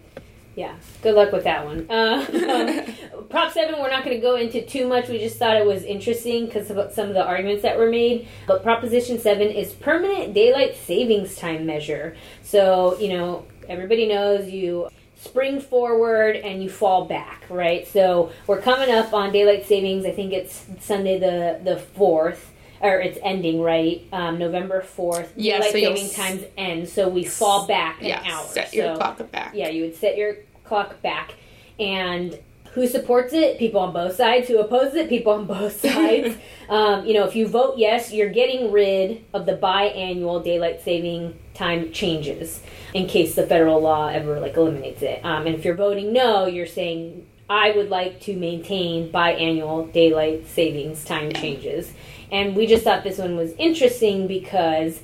yeah, 0.56 0.76
good 1.02 1.14
luck 1.14 1.32
with 1.32 1.44
that 1.44 1.64
one. 1.64 1.90
Uh, 1.90 2.86
um, 3.12 3.24
Prop 3.28 3.52
7, 3.52 3.80
we're 3.80 3.90
not 3.90 4.04
going 4.04 4.16
to 4.16 4.22
go 4.22 4.36
into 4.36 4.62
too 4.62 4.86
much. 4.86 5.08
We 5.08 5.18
just 5.18 5.38
thought 5.38 5.56
it 5.56 5.66
was 5.66 5.82
interesting 5.82 6.46
because 6.46 6.70
of 6.70 6.92
some 6.92 7.08
of 7.08 7.14
the 7.14 7.24
arguments 7.24 7.62
that 7.62 7.78
were 7.78 7.90
made. 7.90 8.28
But 8.46 8.62
Proposition 8.62 9.18
7 9.18 9.48
is 9.48 9.72
permanent 9.72 10.34
daylight 10.34 10.76
savings 10.76 11.36
time 11.36 11.66
measure. 11.66 12.16
So, 12.42 12.98
you 12.98 13.08
know, 13.08 13.46
everybody 13.68 14.06
knows 14.06 14.48
you 14.48 14.88
spring 15.16 15.60
forward 15.60 16.36
and 16.36 16.62
you 16.62 16.68
fall 16.68 17.06
back, 17.06 17.44
right? 17.48 17.88
So 17.88 18.30
we're 18.46 18.60
coming 18.60 18.90
up 18.94 19.12
on 19.12 19.32
daylight 19.32 19.66
savings. 19.66 20.04
I 20.04 20.12
think 20.12 20.32
it's 20.32 20.66
Sunday 20.80 21.18
the, 21.18 21.60
the 21.64 21.82
4th. 21.98 22.40
Or 22.84 23.00
it's 23.00 23.18
ending, 23.22 23.62
right? 23.62 24.02
Um, 24.12 24.38
November 24.38 24.82
4th. 24.82 25.30
Yeah, 25.36 25.54
Daylight 25.60 25.72
so 25.72 25.78
saving 25.78 26.10
times 26.10 26.42
end. 26.58 26.86
So 26.88 27.08
we 27.08 27.24
fall 27.24 27.66
back 27.66 28.00
an 28.02 28.08
Yeah, 28.08 28.22
hour. 28.30 28.44
set 28.46 28.74
your 28.74 28.88
So- 28.94 28.96
clock 28.96 29.32
back. 29.32 29.52
yeah, 29.54 29.70
you 29.70 29.82
would 29.84 29.96
set 29.96 30.18
your 30.18 30.36
clock 30.64 31.00
back. 31.00 31.34
And 31.80 32.38
who 32.72 32.86
supports 32.86 33.32
it? 33.32 33.58
People 33.58 33.80
on 33.80 33.92
both 33.94 34.16
sides. 34.16 34.48
Who 34.48 34.58
opposes 34.58 34.96
it? 34.96 35.08
People 35.08 35.32
on 35.32 35.46
both 35.58 35.80
sides. 35.80 36.36
um, 36.68 37.06
you 37.06 37.14
know, 37.14 37.24
if 37.24 37.34
you 37.34 37.46
vote 37.48 37.78
yes, 37.78 38.12
you're 38.12 38.28
getting 38.28 38.70
rid 38.70 39.24
of 39.32 39.46
the 39.46 39.56
biannual 39.56 40.44
daylight 40.44 40.82
saving 40.82 41.38
time 41.54 41.90
changes 41.92 42.60
in 42.92 43.06
case 43.06 43.34
the 43.34 43.46
federal 43.46 43.80
law 43.80 44.08
ever 44.08 44.40
like 44.40 44.56
eliminates 44.58 45.00
it. 45.02 45.24
Um, 45.24 45.46
and 45.46 45.54
if 45.54 45.64
you're 45.64 45.74
voting 45.74 46.12
no, 46.12 46.46
you're 46.46 46.66
saying 46.66 47.24
I 47.48 47.70
would 47.72 47.90
like 47.90 48.20
to 48.22 48.36
maintain 48.36 49.10
biannual 49.12 49.90
daylight 49.92 50.48
savings 50.48 51.04
time 51.04 51.32
changes. 51.32 51.92
And 52.30 52.56
we 52.56 52.66
just 52.66 52.84
thought 52.84 53.04
this 53.04 53.18
one 53.18 53.36
was 53.36 53.52
interesting 53.58 54.26
because 54.26 55.00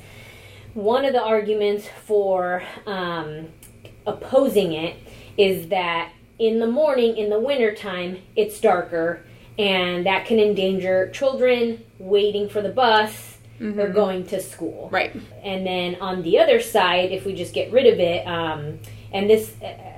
one 0.74 1.04
of 1.04 1.12
the 1.12 1.22
arguments 1.22 1.88
for 2.04 2.62
um, 2.87 3.48
opposing 4.06 4.72
it 4.72 4.96
is 5.37 5.68
that 5.68 6.12
in 6.38 6.59
the 6.59 6.66
morning, 6.66 7.16
in 7.16 7.30
the 7.30 7.38
wintertime, 7.38 8.18
it's 8.35 8.61
darker, 8.61 9.24
and 9.59 10.06
that 10.06 10.26
can 10.26 10.38
endanger 10.38 11.11
children 11.11 11.85
waiting 11.98 12.48
for 12.48 12.62
the 12.62 12.70
bus 12.70 13.37
or 13.61 13.88
going 13.88 14.26
to 14.26 14.40
school. 14.40 14.88
Right. 14.90 15.14
And 15.42 15.66
then 15.66 15.96
on 15.96 16.22
the 16.22 16.38
other 16.38 16.61
side, 16.61 17.12
if 17.12 17.26
we 17.26 17.35
just 17.35 17.52
get 17.52 17.70
rid 17.70 17.87
of 17.87 18.00
it, 18.00 18.26
um, 18.26 18.78
and 19.12 19.28
this 19.28 19.52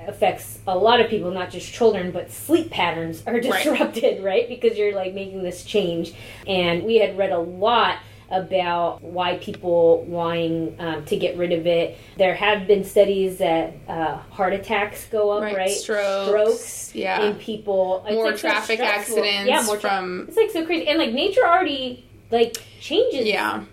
affects 0.07 0.59
a 0.67 0.77
lot 0.77 0.99
of 1.01 1.09
people, 1.09 1.31
not 1.31 1.49
just 1.51 1.71
children, 1.71 2.11
but 2.11 2.31
sleep 2.31 2.69
patterns 2.71 3.23
are 3.27 3.39
disrupted, 3.41 4.23
right? 4.23 4.47
Because 4.47 4.77
you're 4.77 4.93
like 4.95 5.13
making 5.13 5.43
this 5.43 5.63
change. 5.63 6.13
And 6.47 6.83
we 6.83 6.97
had 6.97 7.17
read 7.17 7.31
a 7.31 7.39
lot 7.39 7.97
about 8.31 9.03
why 9.03 9.37
people 9.37 10.03
wanting 10.05 10.75
um, 10.79 11.05
to 11.05 11.15
get 11.15 11.37
rid 11.37 11.51
of 11.51 11.67
it. 11.67 11.97
There 12.17 12.33
have 12.33 12.65
been 12.65 12.83
studies 12.83 13.37
that 13.37 13.75
uh, 13.87 14.17
heart 14.31 14.53
attacks 14.53 15.05
go 15.07 15.29
up, 15.31 15.43
right? 15.43 15.55
Right. 15.55 15.69
Strokes. 15.71 16.27
Strokes 16.29 16.95
Yeah. 16.95 17.21
in 17.25 17.35
people. 17.35 18.03
More 18.09 18.31
like 18.31 18.37
traffic 18.37 18.79
stressful. 18.79 19.19
accidents 19.19 19.49
Yeah, 19.49 19.61
more 19.63 19.77
tra- 19.77 19.89
from. 19.89 20.25
It's 20.27 20.37
like 20.37 20.49
so 20.51 20.65
crazy, 20.65 20.87
and 20.87 20.97
like 20.97 21.11
nature 21.13 21.45
already 21.45 22.05
like 22.31 22.57
changes 22.79 23.25
Yeah. 23.27 23.65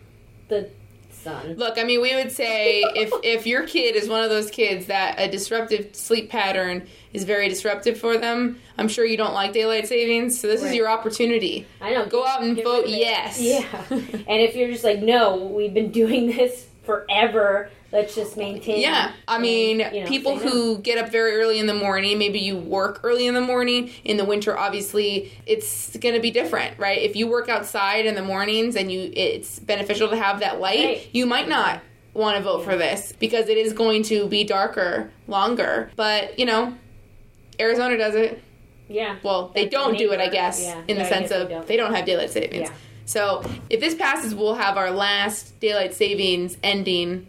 the 0.49 0.69
sun. 1.23 1.55
Look, 1.57 1.79
I 1.79 1.85
mean, 1.85 2.01
we 2.01 2.15
would 2.15 2.33
say 2.33 2.83
if 2.95 3.13
if 3.23 3.47
your 3.47 3.67
kid 3.67 3.97
is 3.97 4.09
one 4.09 4.23
of 4.23 4.31
those 4.31 4.51
kids 4.51 4.87
that 4.87 5.19
a 5.19 5.29
disruptive 5.31 5.95
sleep 5.95 6.31
pattern 6.31 6.87
is 7.13 7.25
very 7.25 7.49
disruptive 7.49 7.99
for 7.99 8.19
them, 8.19 8.59
I'm 8.79 8.89
sure 8.89 9.05
you 9.05 9.17
don't 9.17 9.35
like 9.35 9.53
daylight 9.53 9.87
savings. 9.89 10.41
So 10.41 10.47
this 10.47 10.63
is 10.63 10.75
your 10.75 10.89
opportunity. 10.89 11.67
I 11.81 11.93
know. 11.93 12.07
Go 12.07 12.27
out 12.27 12.43
and 12.43 12.57
vote 12.57 12.85
rid 12.85 12.85
of 12.85 12.91
it. 12.91 12.99
yes. 12.99 13.41
Yeah. 13.41 13.85
and 13.91 14.41
if 14.41 14.55
you're 14.55 14.71
just 14.71 14.85
like, 14.85 15.01
no, 15.01 15.37
we've 15.37 15.75
been 15.75 15.91
doing 15.91 16.29
this 16.29 16.67
forever. 16.85 17.71
Let's 17.93 18.15
just 18.15 18.37
maintain. 18.37 18.81
Yeah, 18.81 19.13
I 19.27 19.35
and, 19.35 19.43
mean, 19.43 19.81
you 19.81 20.03
know, 20.03 20.07
people 20.07 20.39
who 20.39 20.79
get 20.79 20.97
up 20.97 21.11
very 21.11 21.33
early 21.37 21.59
in 21.59 21.67
the 21.67 21.75
morning, 21.75 22.19
maybe 22.19 22.39
you 22.39 22.57
work 22.57 23.01
early 23.03 23.27
in 23.27 23.35
the 23.35 23.41
morning. 23.41 23.91
In 24.05 24.17
the 24.17 24.25
winter, 24.25 24.57
obviously, 24.57 25.33
it's 25.45 25.97
going 25.97 26.15
to 26.15 26.21
be 26.21 26.31
different, 26.31 26.79
right? 26.79 26.99
If 27.03 27.17
you 27.17 27.27
work 27.27 27.49
outside 27.49 28.07
in 28.07 28.15
the 28.15 28.23
mornings 28.23 28.77
and 28.77 28.93
you, 28.93 29.11
it's 29.15 29.59
beneficial 29.59 30.09
to 30.11 30.17
have 30.17 30.39
that 30.41 30.61
light. 30.61 30.85
Right. 30.85 31.09
You 31.13 31.27
might 31.27 31.49
not 31.49 31.81
want 32.15 32.37
to 32.37 32.43
vote 32.43 32.65
for 32.65 32.77
this 32.77 33.13
because 33.19 33.49
it 33.49 33.57
is 33.59 33.73
going 33.73 34.05
to 34.05 34.29
be 34.29 34.45
darker 34.45 35.11
longer. 35.27 35.91
But 35.97 36.39
you 36.39 36.47
know, 36.47 36.75
Arizona 37.59 37.97
does 37.99 38.15
it. 38.15 38.43
Yeah. 38.89 39.17
Well, 39.23 39.51
they 39.55 39.69
don't 39.69 39.97
do 39.99 40.13
it, 40.13 40.21
I 40.21 40.29
guess, 40.29 40.63
Yeah. 40.63 40.83
in 40.89 40.97
Yeah, 40.97 41.03
the 41.03 41.09
sense 41.09 41.21
guess 41.23 41.31
they 41.31 41.43
of 41.43 41.49
don't. 41.49 41.67
they 41.67 41.77
don't 41.77 41.95
have 41.95 42.05
daylight 42.07 42.31
savings. 42.31 42.69
Yeah. 42.69 42.75
So 43.05 43.43
if 43.69 43.81
this 43.81 43.95
passes, 43.95 44.35
we'll 44.35 44.55
have 44.55 44.77
our 44.77 44.91
last 44.93 45.59
daylight 45.61 45.95
savings 45.95 46.57
ending 46.63 47.27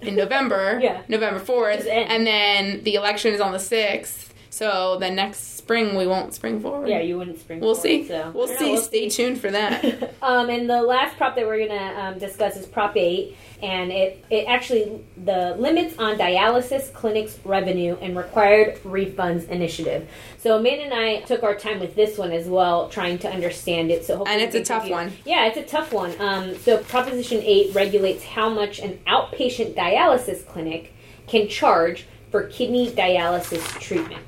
in 0.00 0.16
November, 0.16 0.78
Yeah. 0.82 1.02
November 1.08 1.40
fourth, 1.40 1.86
and 1.86 2.26
then 2.26 2.82
the 2.84 2.94
election 2.94 3.32
is 3.34 3.40
on 3.40 3.52
the 3.52 3.58
sixth. 3.58 4.33
So 4.54 4.98
then 5.00 5.16
next 5.16 5.56
spring 5.56 5.96
we 5.96 6.06
won't 6.06 6.32
spring 6.32 6.60
forward. 6.60 6.88
Yeah, 6.88 7.00
you 7.00 7.18
wouldn't 7.18 7.40
spring. 7.40 7.58
we'll 7.58 7.74
forward, 7.74 7.88
see. 7.88 8.06
So. 8.06 8.30
we'll 8.32 8.46
see. 8.46 8.66
know, 8.66 8.72
we'll 8.74 8.82
Stay 8.82 9.08
tuned 9.08 9.40
for 9.40 9.50
that. 9.50 10.14
um, 10.22 10.48
and 10.48 10.70
the 10.70 10.80
last 10.80 11.16
prop 11.16 11.34
that 11.34 11.44
we're 11.44 11.66
gonna 11.66 12.00
um, 12.00 12.20
discuss 12.20 12.56
is 12.56 12.64
Prop 12.64 12.96
Eight, 12.96 13.36
and 13.64 13.90
it 13.90 14.24
it 14.30 14.44
actually 14.46 15.04
the 15.16 15.56
limits 15.58 15.98
on 15.98 16.16
dialysis 16.16 16.92
clinics 16.92 17.36
revenue 17.44 17.96
and 18.00 18.16
required 18.16 18.80
refunds 18.84 19.48
initiative. 19.48 20.08
So 20.38 20.56
Amanda 20.56 20.84
and 20.84 20.94
I 20.94 21.22
took 21.22 21.42
our 21.42 21.56
time 21.56 21.80
with 21.80 21.96
this 21.96 22.16
one 22.16 22.30
as 22.30 22.46
well, 22.46 22.88
trying 22.90 23.18
to 23.18 23.28
understand 23.28 23.90
it. 23.90 24.04
So 24.04 24.18
hopefully 24.18 24.40
And 24.40 24.44
it's 24.44 24.54
a 24.54 24.62
tough 24.62 24.86
you- 24.86 24.92
one. 24.92 25.10
Yeah, 25.24 25.46
it's 25.46 25.56
a 25.56 25.64
tough 25.64 25.92
one. 25.92 26.14
Um, 26.20 26.56
so 26.58 26.78
Proposition 26.78 27.40
Eight 27.42 27.74
regulates 27.74 28.22
how 28.22 28.50
much 28.50 28.78
an 28.78 29.00
outpatient 29.08 29.74
dialysis 29.74 30.46
clinic 30.46 30.92
can 31.26 31.48
charge 31.48 32.06
for 32.30 32.44
kidney 32.44 32.90
dialysis 32.90 33.64
treatment. 33.80 34.22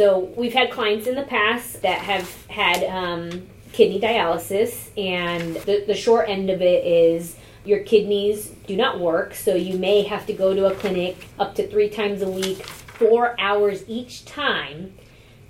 So 0.00 0.32
we've 0.34 0.54
had 0.54 0.70
clients 0.70 1.06
in 1.06 1.14
the 1.14 1.24
past 1.24 1.82
that 1.82 1.98
have 1.98 2.46
had 2.46 2.84
um, 2.84 3.46
kidney 3.72 4.00
dialysis, 4.00 4.88
and 4.96 5.56
the, 5.56 5.84
the 5.86 5.94
short 5.94 6.26
end 6.26 6.48
of 6.48 6.62
it 6.62 6.86
is 6.86 7.36
your 7.66 7.80
kidneys 7.80 8.46
do 8.66 8.76
not 8.76 8.98
work, 8.98 9.34
so 9.34 9.54
you 9.54 9.76
may 9.78 10.00
have 10.04 10.24
to 10.24 10.32
go 10.32 10.54
to 10.54 10.68
a 10.68 10.74
clinic 10.74 11.28
up 11.38 11.54
to 11.56 11.68
three 11.68 11.90
times 11.90 12.22
a 12.22 12.30
week, 12.30 12.64
four 12.64 13.38
hours 13.38 13.84
each 13.88 14.24
time, 14.24 14.94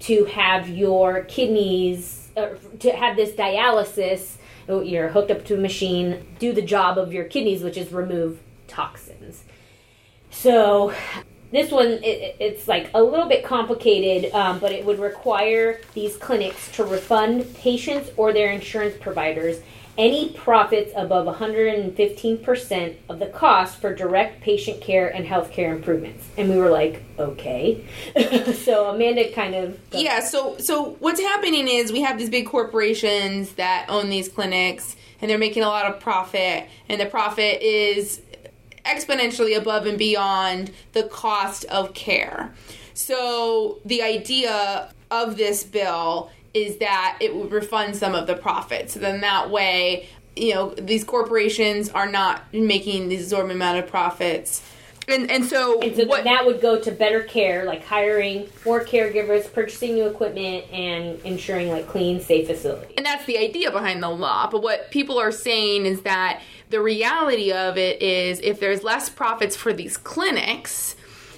to 0.00 0.24
have 0.24 0.68
your 0.68 1.22
kidneys, 1.26 2.30
uh, 2.36 2.48
to 2.80 2.90
have 2.90 3.14
this 3.14 3.30
dialysis. 3.36 4.34
oh, 4.68 4.80
You're 4.80 5.10
hooked 5.10 5.30
up 5.30 5.44
to 5.44 5.54
a 5.54 5.60
machine, 5.60 6.26
do 6.40 6.52
the 6.52 6.60
job 6.60 6.98
of 6.98 7.12
your 7.12 7.26
kidneys, 7.26 7.62
which 7.62 7.76
is 7.76 7.92
remove 7.92 8.40
toxins. 8.66 9.44
So 10.30 10.92
this 11.50 11.70
one 11.70 11.86
it, 12.04 12.36
it's 12.38 12.68
like 12.68 12.90
a 12.94 13.02
little 13.02 13.28
bit 13.28 13.44
complicated 13.44 14.32
um, 14.32 14.58
but 14.58 14.72
it 14.72 14.84
would 14.84 14.98
require 14.98 15.80
these 15.94 16.16
clinics 16.16 16.70
to 16.72 16.84
refund 16.84 17.54
patients 17.54 18.10
or 18.16 18.32
their 18.32 18.50
insurance 18.50 18.96
providers 19.00 19.60
any 19.98 20.30
profits 20.30 20.92
above 20.96 21.26
115% 21.26 22.96
of 23.10 23.18
the 23.18 23.26
cost 23.26 23.80
for 23.80 23.94
direct 23.94 24.40
patient 24.40 24.80
care 24.80 25.08
and 25.08 25.26
healthcare 25.26 25.74
improvements. 25.74 26.26
And 26.38 26.48
we 26.48 26.56
were 26.56 26.70
like 26.70 27.02
okay. 27.18 27.84
So 28.54 28.90
amanda 28.90 29.30
kind 29.32 29.54
of 29.54 29.78
yeah 29.92 30.20
so 30.20 30.56
so 30.58 30.96
what's 31.00 31.20
happening 31.20 31.68
is 31.68 31.92
we 31.92 32.00
have 32.00 32.18
these 32.18 32.30
big 32.30 32.46
corporations 32.46 33.52
that 33.54 33.86
own 33.88 34.08
these 34.08 34.28
clinics 34.28 34.96
and 35.20 35.30
they're 35.30 35.38
making 35.38 35.62
a 35.64 35.68
lot 35.68 35.86
of 35.86 36.00
profit 36.00 36.66
and 36.88 37.00
the 37.00 37.06
profit 37.06 37.60
is 37.60 38.22
exponentially 38.84 39.56
above 39.56 39.86
and 39.86 39.98
beyond 39.98 40.70
the 40.92 41.04
cost 41.04 41.64
of 41.66 41.94
care. 41.94 42.54
So 42.94 43.80
the 43.84 44.02
idea 44.02 44.92
of 45.10 45.36
this 45.36 45.64
bill 45.64 46.30
is 46.52 46.78
that 46.78 47.18
it 47.20 47.34
would 47.34 47.52
refund 47.52 47.96
some 47.96 48.14
of 48.14 48.26
the 48.26 48.34
profits. 48.34 48.94
So 48.94 49.00
then 49.00 49.20
that 49.20 49.50
way 49.50 50.08
you 50.36 50.54
know 50.54 50.70
these 50.74 51.04
corporations 51.04 51.88
are 51.90 52.10
not 52.10 52.52
making 52.52 53.08
these 53.08 53.22
exorbitant 53.22 53.56
amount 53.56 53.78
of 53.78 53.86
profits. 53.88 54.62
And 55.08 55.30
and 55.30 55.44
so, 55.44 55.80
and 55.80 55.96
so 55.96 56.06
what 56.06 56.24
that 56.24 56.46
would 56.46 56.60
go 56.60 56.80
to 56.80 56.92
better 56.92 57.22
care 57.24 57.64
like 57.64 57.84
hiring 57.84 58.48
more 58.64 58.84
caregivers 58.84 59.52
purchasing 59.52 59.94
new 59.94 60.06
equipment 60.06 60.70
and 60.72 61.20
ensuring 61.24 61.68
like 61.68 61.88
clean 61.88 62.20
safe 62.20 62.46
facilities. 62.46 62.92
And 62.96 63.04
that's 63.04 63.24
the 63.24 63.38
idea 63.38 63.70
behind 63.70 64.02
the 64.02 64.08
law. 64.08 64.48
But 64.48 64.62
what 64.62 64.90
people 64.90 65.18
are 65.18 65.32
saying 65.32 65.86
is 65.86 66.02
that 66.02 66.42
the 66.70 66.80
reality 66.80 67.52
of 67.52 67.76
it 67.76 68.00
is 68.00 68.40
if 68.40 68.60
there's 68.60 68.82
less 68.82 69.08
profits 69.08 69.56
for 69.56 69.72
these 69.72 69.96
clinics, 69.96 70.94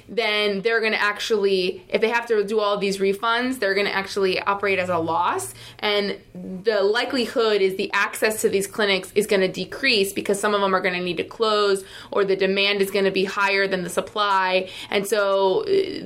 then 0.08 0.60
they're 0.62 0.80
going 0.80 0.92
to 0.92 1.02
actually, 1.02 1.82
if 1.88 2.00
they 2.00 2.08
have 2.08 2.26
to 2.26 2.44
do 2.44 2.60
all 2.60 2.78
these 2.78 2.98
refunds, 2.98 3.58
they're 3.58 3.74
going 3.74 3.86
to 3.86 3.94
actually 3.94 4.40
operate 4.40 4.78
as 4.78 4.88
a 4.88 4.98
loss. 4.98 5.54
And 5.78 6.18
the 6.34 6.82
likelihood 6.82 7.62
is 7.62 7.76
the 7.76 7.90
access 7.92 8.40
to 8.42 8.48
these 8.48 8.66
clinics 8.66 9.12
is 9.14 9.26
going 9.26 9.40
to 9.40 9.48
decrease 9.48 10.12
because 10.12 10.40
some 10.40 10.54
of 10.54 10.60
them 10.60 10.74
are 10.74 10.80
going 10.80 10.94
to 10.94 11.00
need 11.00 11.16
to 11.18 11.24
close 11.24 11.84
or 12.10 12.24
the 12.24 12.36
demand 12.36 12.80
is 12.80 12.90
going 12.90 13.04
to 13.04 13.10
be 13.10 13.24
higher 13.24 13.66
than 13.66 13.82
the 13.82 13.90
supply. 13.90 14.68
And 14.90 15.06
so 15.06 15.62
uh, 15.62 15.64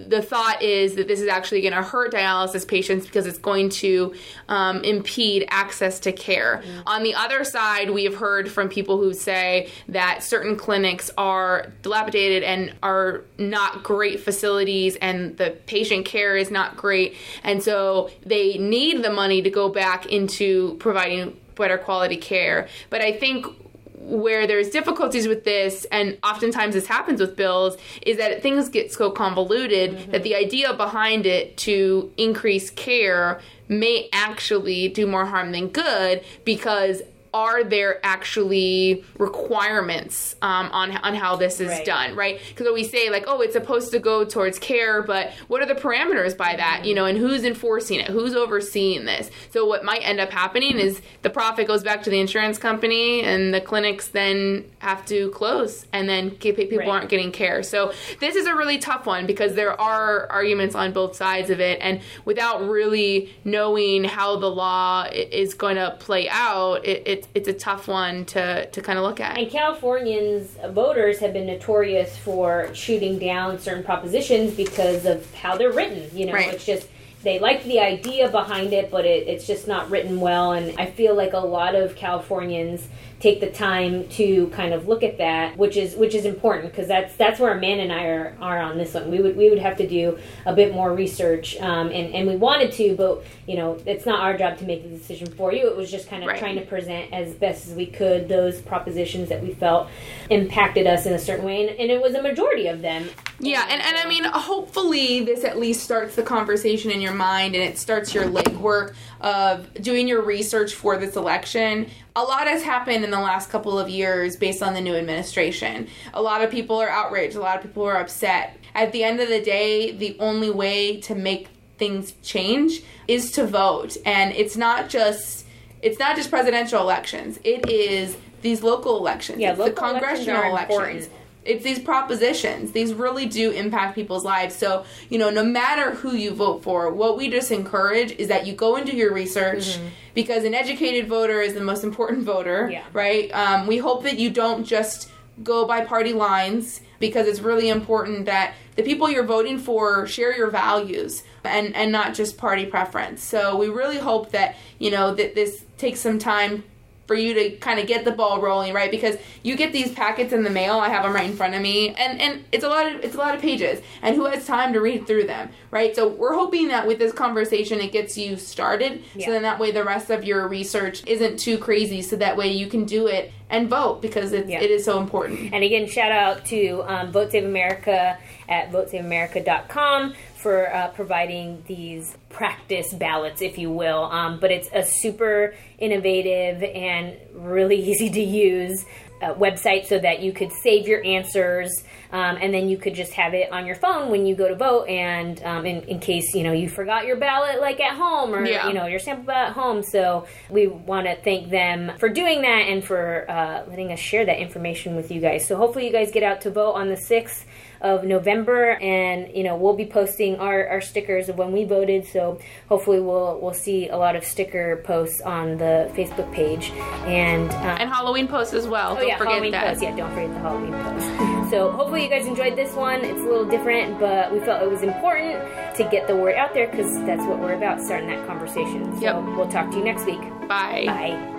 the 0.08 0.24
thought 0.26 0.62
is 0.62 0.94
that 0.96 1.08
this 1.08 1.20
is 1.20 1.28
actually 1.28 1.60
going 1.60 1.74
to 1.74 1.82
hurt 1.82 2.12
dialysis 2.12 2.66
patients 2.66 3.06
because 3.06 3.26
it's 3.26 3.38
going 3.38 3.70
to 3.70 4.14
um, 4.48 4.82
impede 4.84 5.46
access 5.48 6.00
to 6.00 6.12
care. 6.12 6.62
Mm-hmm. 6.64 6.80
On 6.86 7.02
the 7.02 7.14
other 7.14 7.44
side, 7.44 7.90
we 7.90 8.04
have 8.04 8.16
heard 8.16 8.50
from 8.50 8.68
people 8.68 8.98
who 8.98 9.12
say 9.14 9.70
that 9.88 10.22
certain 10.22 10.56
clinics 10.56 11.10
are 11.16 11.72
dilapidated 11.82 12.42
and 12.42 12.74
are 12.82 13.24
not 13.38 13.82
great 13.86 14.18
facilities 14.18 14.96
and 14.96 15.36
the 15.36 15.56
patient 15.66 16.04
care 16.04 16.36
is 16.36 16.50
not 16.50 16.76
great. 16.76 17.14
And 17.44 17.62
so 17.62 18.10
they 18.24 18.58
need 18.58 19.04
the 19.04 19.12
money 19.12 19.40
to 19.42 19.48
go 19.48 19.68
back 19.68 20.06
into 20.06 20.74
providing 20.80 21.36
better 21.54 21.78
quality 21.78 22.16
care. 22.16 22.66
But 22.90 23.00
I 23.00 23.12
think 23.12 23.46
where 23.94 24.44
there's 24.48 24.70
difficulties 24.70 25.28
with 25.28 25.44
this, 25.44 25.86
and 25.92 26.18
oftentimes 26.24 26.74
this 26.74 26.88
happens 26.88 27.20
with 27.20 27.36
bills, 27.36 27.76
is 28.02 28.16
that 28.16 28.42
things 28.42 28.68
get 28.68 28.92
so 28.92 29.08
convoluted 29.08 29.92
mm-hmm. 29.92 30.10
that 30.10 30.24
the 30.24 30.34
idea 30.34 30.74
behind 30.74 31.24
it 31.24 31.56
to 31.58 32.12
increase 32.16 32.70
care 32.70 33.40
may 33.68 34.08
actually 34.12 34.88
do 34.88 35.06
more 35.06 35.26
harm 35.26 35.52
than 35.52 35.68
good 35.68 36.24
because 36.44 37.02
are 37.36 37.62
there 37.62 38.00
actually 38.02 39.04
requirements 39.18 40.36
um, 40.40 40.70
on 40.72 40.96
on 40.96 41.14
how 41.14 41.36
this 41.36 41.60
is 41.60 41.68
right. 41.68 41.84
done, 41.84 42.16
right? 42.16 42.40
Because 42.48 42.66
we 42.72 42.82
say 42.82 43.10
like, 43.10 43.24
oh, 43.26 43.42
it's 43.42 43.52
supposed 43.52 43.92
to 43.92 43.98
go 43.98 44.24
towards 44.24 44.58
care, 44.58 45.02
but 45.02 45.32
what 45.46 45.60
are 45.60 45.66
the 45.66 45.74
parameters 45.74 46.34
by 46.34 46.56
that, 46.56 46.86
you 46.86 46.94
know, 46.94 47.04
and 47.04 47.18
who's 47.18 47.44
enforcing 47.44 48.00
it, 48.00 48.08
who's 48.08 48.34
overseeing 48.34 49.04
this? 49.04 49.30
So 49.50 49.66
what 49.66 49.84
might 49.84 50.00
end 50.00 50.18
up 50.18 50.30
happening 50.30 50.78
is 50.78 51.02
the 51.20 51.28
profit 51.28 51.66
goes 51.66 51.82
back 51.82 52.02
to 52.04 52.10
the 52.10 52.18
insurance 52.18 52.56
company, 52.56 53.20
and 53.20 53.52
the 53.52 53.60
clinics 53.60 54.08
then 54.08 54.64
have 54.78 55.04
to 55.06 55.30
close, 55.32 55.86
and 55.92 56.08
then 56.08 56.30
people 56.30 56.78
right. 56.78 56.88
aren't 56.88 57.10
getting 57.10 57.32
care. 57.32 57.62
So 57.62 57.92
this 58.18 58.34
is 58.34 58.46
a 58.46 58.54
really 58.54 58.78
tough 58.78 59.04
one 59.04 59.26
because 59.26 59.54
there 59.56 59.78
are 59.78 60.26
arguments 60.32 60.74
on 60.74 60.94
both 60.94 61.14
sides 61.14 61.50
of 61.50 61.60
it, 61.60 61.78
and 61.82 62.00
without 62.24 62.66
really 62.66 63.34
knowing 63.44 64.04
how 64.04 64.36
the 64.36 64.48
law 64.48 65.06
is 65.12 65.52
going 65.52 65.76
to 65.76 65.96
play 65.98 66.30
out, 66.30 66.86
it, 66.86 67.06
it 67.06 67.25
it's 67.34 67.48
a 67.48 67.52
tough 67.52 67.88
one 67.88 68.24
to 68.26 68.66
to 68.66 68.80
kind 68.80 68.98
of 68.98 69.04
look 69.04 69.20
at. 69.20 69.38
And 69.38 69.50
Californians 69.50 70.56
uh, 70.56 70.70
voters 70.70 71.18
have 71.18 71.32
been 71.32 71.46
notorious 71.46 72.16
for 72.16 72.72
shooting 72.74 73.18
down 73.18 73.58
certain 73.58 73.84
propositions 73.84 74.54
because 74.54 75.04
of 75.06 75.32
how 75.34 75.56
they're 75.56 75.72
written. 75.72 76.08
You 76.16 76.26
know, 76.26 76.32
right. 76.32 76.52
it's 76.52 76.64
just 76.64 76.88
they 77.22 77.38
like 77.38 77.64
the 77.64 77.80
idea 77.80 78.28
behind 78.28 78.72
it, 78.72 78.90
but 78.90 79.04
it, 79.04 79.26
it's 79.26 79.46
just 79.46 79.66
not 79.66 79.90
written 79.90 80.20
well. 80.20 80.52
And 80.52 80.78
I 80.78 80.86
feel 80.86 81.14
like 81.14 81.32
a 81.32 81.38
lot 81.38 81.74
of 81.74 81.96
Californians 81.96 82.88
take 83.18 83.40
the 83.40 83.50
time 83.50 84.06
to 84.08 84.48
kind 84.48 84.74
of 84.74 84.88
look 84.88 85.02
at 85.02 85.18
that, 85.18 85.56
which 85.56 85.76
is 85.76 85.96
which 85.96 86.14
is 86.14 86.24
important 86.24 86.70
because 86.70 86.88
that's 86.88 87.16
that's 87.16 87.40
where 87.40 87.56
Amanda 87.56 87.84
and 87.84 87.92
I 87.92 88.04
are, 88.04 88.36
are 88.40 88.58
on 88.58 88.76
this 88.76 88.94
one. 88.94 89.10
We 89.10 89.20
would 89.20 89.36
we 89.36 89.48
would 89.48 89.58
have 89.58 89.76
to 89.78 89.88
do 89.88 90.18
a 90.44 90.54
bit 90.54 90.74
more 90.74 90.94
research, 90.94 91.56
um, 91.60 91.88
and 91.88 92.14
and 92.14 92.28
we 92.28 92.36
wanted 92.36 92.72
to, 92.72 92.94
but 92.94 93.24
you 93.46 93.56
know 93.56 93.78
it's 93.86 94.04
not 94.04 94.20
our 94.20 94.36
job 94.36 94.58
to 94.58 94.64
make 94.64 94.82
the 94.82 94.90
decision 94.90 95.28
for 95.28 95.52
you. 95.52 95.66
It 95.68 95.76
was 95.76 95.90
just 95.90 96.08
kind 96.08 96.22
of 96.22 96.28
right. 96.28 96.38
trying 96.38 96.56
to 96.56 96.66
present 96.66 97.12
as 97.12 97.34
best 97.34 97.68
as 97.68 97.74
we 97.74 97.86
could 97.86 98.28
those 98.28 98.60
propositions 98.60 99.28
that 99.30 99.42
we 99.42 99.54
felt 99.54 99.88
impacted 100.28 100.86
us 100.86 101.06
in 101.06 101.14
a 101.14 101.18
certain 101.18 101.44
way, 101.44 101.66
and, 101.66 101.78
and 101.78 101.90
it 101.90 102.02
was 102.02 102.14
a 102.14 102.22
majority 102.22 102.66
of 102.66 102.82
them. 102.82 103.08
Yeah, 103.38 103.66
and, 103.68 103.82
and 103.82 103.96
I 103.96 104.08
mean, 104.08 104.24
hopefully 104.24 105.22
this 105.24 105.44
at 105.44 105.58
least 105.58 105.84
starts 105.84 106.16
the 106.16 106.22
conversation 106.22 106.90
in 106.90 107.02
your 107.02 107.12
mind 107.12 107.54
and 107.54 107.62
it 107.62 107.76
starts 107.76 108.14
your 108.14 108.24
legwork 108.24 108.94
of 109.26 109.74
doing 109.82 110.06
your 110.06 110.22
research 110.22 110.72
for 110.74 110.96
this 110.96 111.16
election 111.16 111.90
a 112.16 112.22
lot 112.22 112.48
has 112.48 112.62
happened 112.62 113.04
in 113.04 113.10
the 113.10 113.20
last 113.20 113.50
couple 113.50 113.78
of 113.78 113.90
years 113.90 114.36
based 114.36 114.62
on 114.62 114.72
the 114.72 114.80
new 114.80 114.96
administration. 114.96 115.86
A 116.14 116.22
lot 116.22 116.42
of 116.42 116.50
people 116.50 116.76
are 116.80 116.88
outraged, 116.88 117.36
a 117.36 117.40
lot 117.40 117.56
of 117.56 117.62
people 117.62 117.84
are 117.84 117.98
upset. 117.98 118.56
At 118.74 118.92
the 118.92 119.04
end 119.04 119.20
of 119.20 119.28
the 119.28 119.40
day, 119.40 119.92
the 119.92 120.16
only 120.18 120.50
way 120.50 120.98
to 121.02 121.14
make 121.14 121.48
things 121.76 122.14
change 122.22 122.82
is 123.06 123.32
to 123.32 123.46
vote. 123.46 123.98
And 124.06 124.32
it's 124.32 124.56
not 124.56 124.88
just 124.88 125.44
it's 125.82 125.98
not 125.98 126.16
just 126.16 126.30
presidential 126.30 126.80
elections. 126.80 127.38
It 127.44 127.68
is 127.68 128.16
these 128.40 128.62
local 128.62 128.96
elections. 128.96 129.38
Yeah, 129.38 129.50
local 129.50 129.66
the 129.66 129.72
congressional 129.72 130.42
elections. 130.42 130.78
elections 130.78 131.08
it's 131.46 131.64
these 131.64 131.78
propositions. 131.78 132.72
These 132.72 132.94
really 132.94 133.26
do 133.26 133.50
impact 133.50 133.94
people's 133.94 134.24
lives. 134.24 134.54
So, 134.54 134.84
you 135.08 135.18
know, 135.18 135.30
no 135.30 135.44
matter 135.44 135.94
who 135.94 136.14
you 136.14 136.32
vote 136.32 136.62
for, 136.62 136.92
what 136.92 137.16
we 137.16 137.30
just 137.30 137.50
encourage 137.50 138.12
is 138.12 138.28
that 138.28 138.46
you 138.46 138.54
go 138.54 138.76
and 138.76 138.86
do 138.86 138.96
your 138.96 139.12
research 139.12 139.76
mm-hmm. 139.76 139.88
because 140.14 140.44
an 140.44 140.54
educated 140.54 141.08
voter 141.08 141.40
is 141.40 141.54
the 141.54 141.60
most 141.60 141.84
important 141.84 142.24
voter, 142.24 142.68
yeah. 142.70 142.84
right? 142.92 143.30
Um, 143.32 143.66
we 143.66 143.78
hope 143.78 144.02
that 144.02 144.18
you 144.18 144.30
don't 144.30 144.64
just 144.64 145.10
go 145.42 145.66
by 145.66 145.84
party 145.84 146.12
lines 146.12 146.80
because 146.98 147.26
it's 147.26 147.40
really 147.40 147.68
important 147.68 148.24
that 148.24 148.54
the 148.76 148.82
people 148.82 149.10
you're 149.10 149.24
voting 149.24 149.58
for 149.58 150.06
share 150.06 150.34
your 150.36 150.50
values 150.50 151.22
and 151.44 151.74
and 151.74 151.92
not 151.92 152.14
just 152.14 152.38
party 152.38 152.66
preference. 152.66 153.22
So 153.22 153.56
we 153.56 153.68
really 153.68 153.98
hope 153.98 154.30
that, 154.32 154.56
you 154.78 154.90
know, 154.90 155.14
that 155.14 155.34
this 155.34 155.64
takes 155.78 156.00
some 156.00 156.18
time 156.18 156.64
for 157.06 157.14
you 157.14 157.34
to 157.34 157.50
kind 157.56 157.78
of 157.78 157.86
get 157.86 158.04
the 158.04 158.12
ball 158.12 158.40
rolling, 158.40 158.74
right? 158.74 158.90
Because 158.90 159.16
you 159.42 159.56
get 159.56 159.72
these 159.72 159.92
packets 159.92 160.32
in 160.32 160.42
the 160.42 160.50
mail. 160.50 160.78
I 160.78 160.88
have 160.88 161.04
them 161.04 161.14
right 161.14 161.28
in 161.28 161.36
front 161.36 161.54
of 161.54 161.62
me, 161.62 161.90
and 161.90 162.20
and 162.20 162.44
it's 162.52 162.64
a 162.64 162.68
lot 162.68 162.92
of 162.92 163.04
it's 163.04 163.14
a 163.14 163.18
lot 163.18 163.34
of 163.34 163.40
pages, 163.40 163.80
and 164.02 164.16
who 164.16 164.26
has 164.26 164.46
time 164.46 164.72
to 164.72 164.80
read 164.80 165.06
through 165.06 165.26
them, 165.26 165.50
right? 165.70 165.94
So 165.94 166.08
we're 166.08 166.34
hoping 166.34 166.68
that 166.68 166.86
with 166.86 166.98
this 166.98 167.12
conversation, 167.12 167.80
it 167.80 167.92
gets 167.92 168.16
you 168.18 168.36
started, 168.36 169.02
yeah. 169.14 169.26
so 169.26 169.32
then 169.32 169.42
that 169.42 169.58
way 169.58 169.70
the 169.70 169.84
rest 169.84 170.10
of 170.10 170.24
your 170.24 170.48
research 170.48 171.02
isn't 171.06 171.38
too 171.38 171.58
crazy, 171.58 172.02
so 172.02 172.16
that 172.16 172.36
way 172.36 172.52
you 172.52 172.66
can 172.66 172.84
do 172.84 173.06
it 173.06 173.32
and 173.48 173.68
vote 173.68 174.02
because 174.02 174.32
it's, 174.32 174.50
yeah. 174.50 174.60
it 174.60 174.70
is 174.70 174.84
so 174.84 174.98
important. 174.98 175.52
And 175.52 175.62
again, 175.62 175.88
shout 175.88 176.10
out 176.10 176.44
to 176.46 176.82
um, 176.86 177.12
Vote 177.12 177.30
Save 177.30 177.44
America 177.44 178.18
at 178.48 178.72
votesaveamerica.com 178.72 180.14
for 180.46 180.72
uh, 180.72 180.86
providing 180.90 181.60
these 181.66 182.16
practice 182.28 182.94
ballots, 182.94 183.42
if 183.42 183.58
you 183.58 183.68
will. 183.68 184.04
Um, 184.04 184.38
but 184.38 184.52
it's 184.52 184.68
a 184.72 184.84
super 184.84 185.56
innovative 185.76 186.62
and 186.62 187.16
really 187.34 187.74
easy 187.90 188.10
to 188.10 188.22
use 188.22 188.84
uh, 189.20 189.34
website 189.34 189.86
so 189.86 189.98
that 189.98 190.20
you 190.20 190.32
could 190.32 190.52
save 190.62 190.86
your 190.86 191.04
answers 191.04 191.82
um, 192.12 192.36
and 192.40 192.54
then 192.54 192.68
you 192.68 192.76
could 192.76 192.94
just 192.94 193.12
have 193.14 193.34
it 193.34 193.50
on 193.50 193.66
your 193.66 193.74
phone 193.74 194.08
when 194.08 194.24
you 194.24 194.36
go 194.36 194.46
to 194.46 194.54
vote 194.54 194.84
and 194.84 195.42
um, 195.42 195.64
in, 195.66 195.80
in, 195.84 195.98
case 195.98 196.34
you 196.34 196.42
know 196.42 196.52
you 196.52 196.68
forgot 196.68 197.06
your 197.06 197.16
ballot 197.16 197.58
like 197.58 197.80
at 197.80 197.96
home 197.96 198.34
or 198.34 198.44
yeah. 198.44 198.68
you 198.68 198.74
know 198.74 198.84
your 198.84 198.98
sample 198.98 199.24
ballot 199.24 199.48
at 199.48 199.54
home 199.54 199.82
so 199.82 200.26
we 200.50 200.66
want 200.66 201.06
to 201.06 201.16
thank 201.22 201.48
them 201.48 201.90
for 201.98 202.10
doing 202.10 202.42
that 202.42 202.68
and 202.68 202.84
for 202.84 203.24
uh, 203.30 203.64
letting 203.70 203.90
us 203.90 203.98
share 203.98 204.26
that 204.26 204.38
information 204.38 204.94
with 204.94 205.10
you 205.10 205.18
guys 205.18 205.48
so 205.48 205.56
hopefully 205.56 205.86
you 205.86 205.92
guys 205.92 206.10
get 206.10 206.22
out 206.22 206.42
to 206.42 206.50
vote 206.50 206.72
on 206.72 206.88
the 206.88 206.94
6th 206.94 207.44
of 207.80 208.04
November, 208.04 208.72
and 208.72 209.34
you 209.34 209.42
know 209.42 209.56
we'll 209.56 209.76
be 209.76 209.86
posting 209.86 210.36
our, 210.36 210.66
our 210.68 210.80
stickers 210.80 211.28
of 211.28 211.38
when 211.38 211.52
we 211.52 211.64
voted. 211.64 212.06
So 212.06 212.40
hopefully 212.68 213.00
we'll 213.00 213.40
we'll 213.40 213.54
see 213.54 213.88
a 213.88 213.96
lot 213.96 214.16
of 214.16 214.24
sticker 214.24 214.82
posts 214.84 215.20
on 215.20 215.58
the 215.58 215.90
Facebook 215.94 216.32
page 216.32 216.70
and 217.06 217.50
uh, 217.50 217.76
and 217.80 217.88
Halloween 217.88 218.28
posts 218.28 218.54
as 218.54 218.66
well. 218.66 218.92
Oh 218.92 218.96
don't 218.96 219.08
yeah, 219.08 219.18
Halloween 219.18 219.52
that. 219.52 219.68
posts. 219.68 219.82
Yeah, 219.82 219.96
don't 219.96 220.10
forget 220.10 220.32
the 220.32 220.40
Halloween 220.40 220.72
posts. 220.72 221.08
so 221.50 221.70
hopefully 221.70 222.04
you 222.04 222.10
guys 222.10 222.26
enjoyed 222.26 222.56
this 222.56 222.74
one. 222.74 223.04
It's 223.04 223.20
a 223.20 223.24
little 223.24 223.46
different, 223.46 223.98
but 223.98 224.32
we 224.32 224.40
felt 224.40 224.62
it 224.62 224.70
was 224.70 224.82
important 224.82 225.42
to 225.76 225.88
get 225.90 226.06
the 226.06 226.16
word 226.16 226.36
out 226.36 226.54
there 226.54 226.68
because 226.68 226.92
that's 227.04 227.22
what 227.22 227.38
we're 227.38 227.54
about, 227.54 227.80
starting 227.80 228.08
that 228.08 228.26
conversation. 228.26 228.94
So 228.96 229.02
yep. 229.02 229.16
we'll 229.36 229.48
talk 229.48 229.70
to 229.70 229.76
you 229.76 229.84
next 229.84 230.06
week. 230.06 230.20
Bye. 230.48 230.84
Bye. 230.86 231.32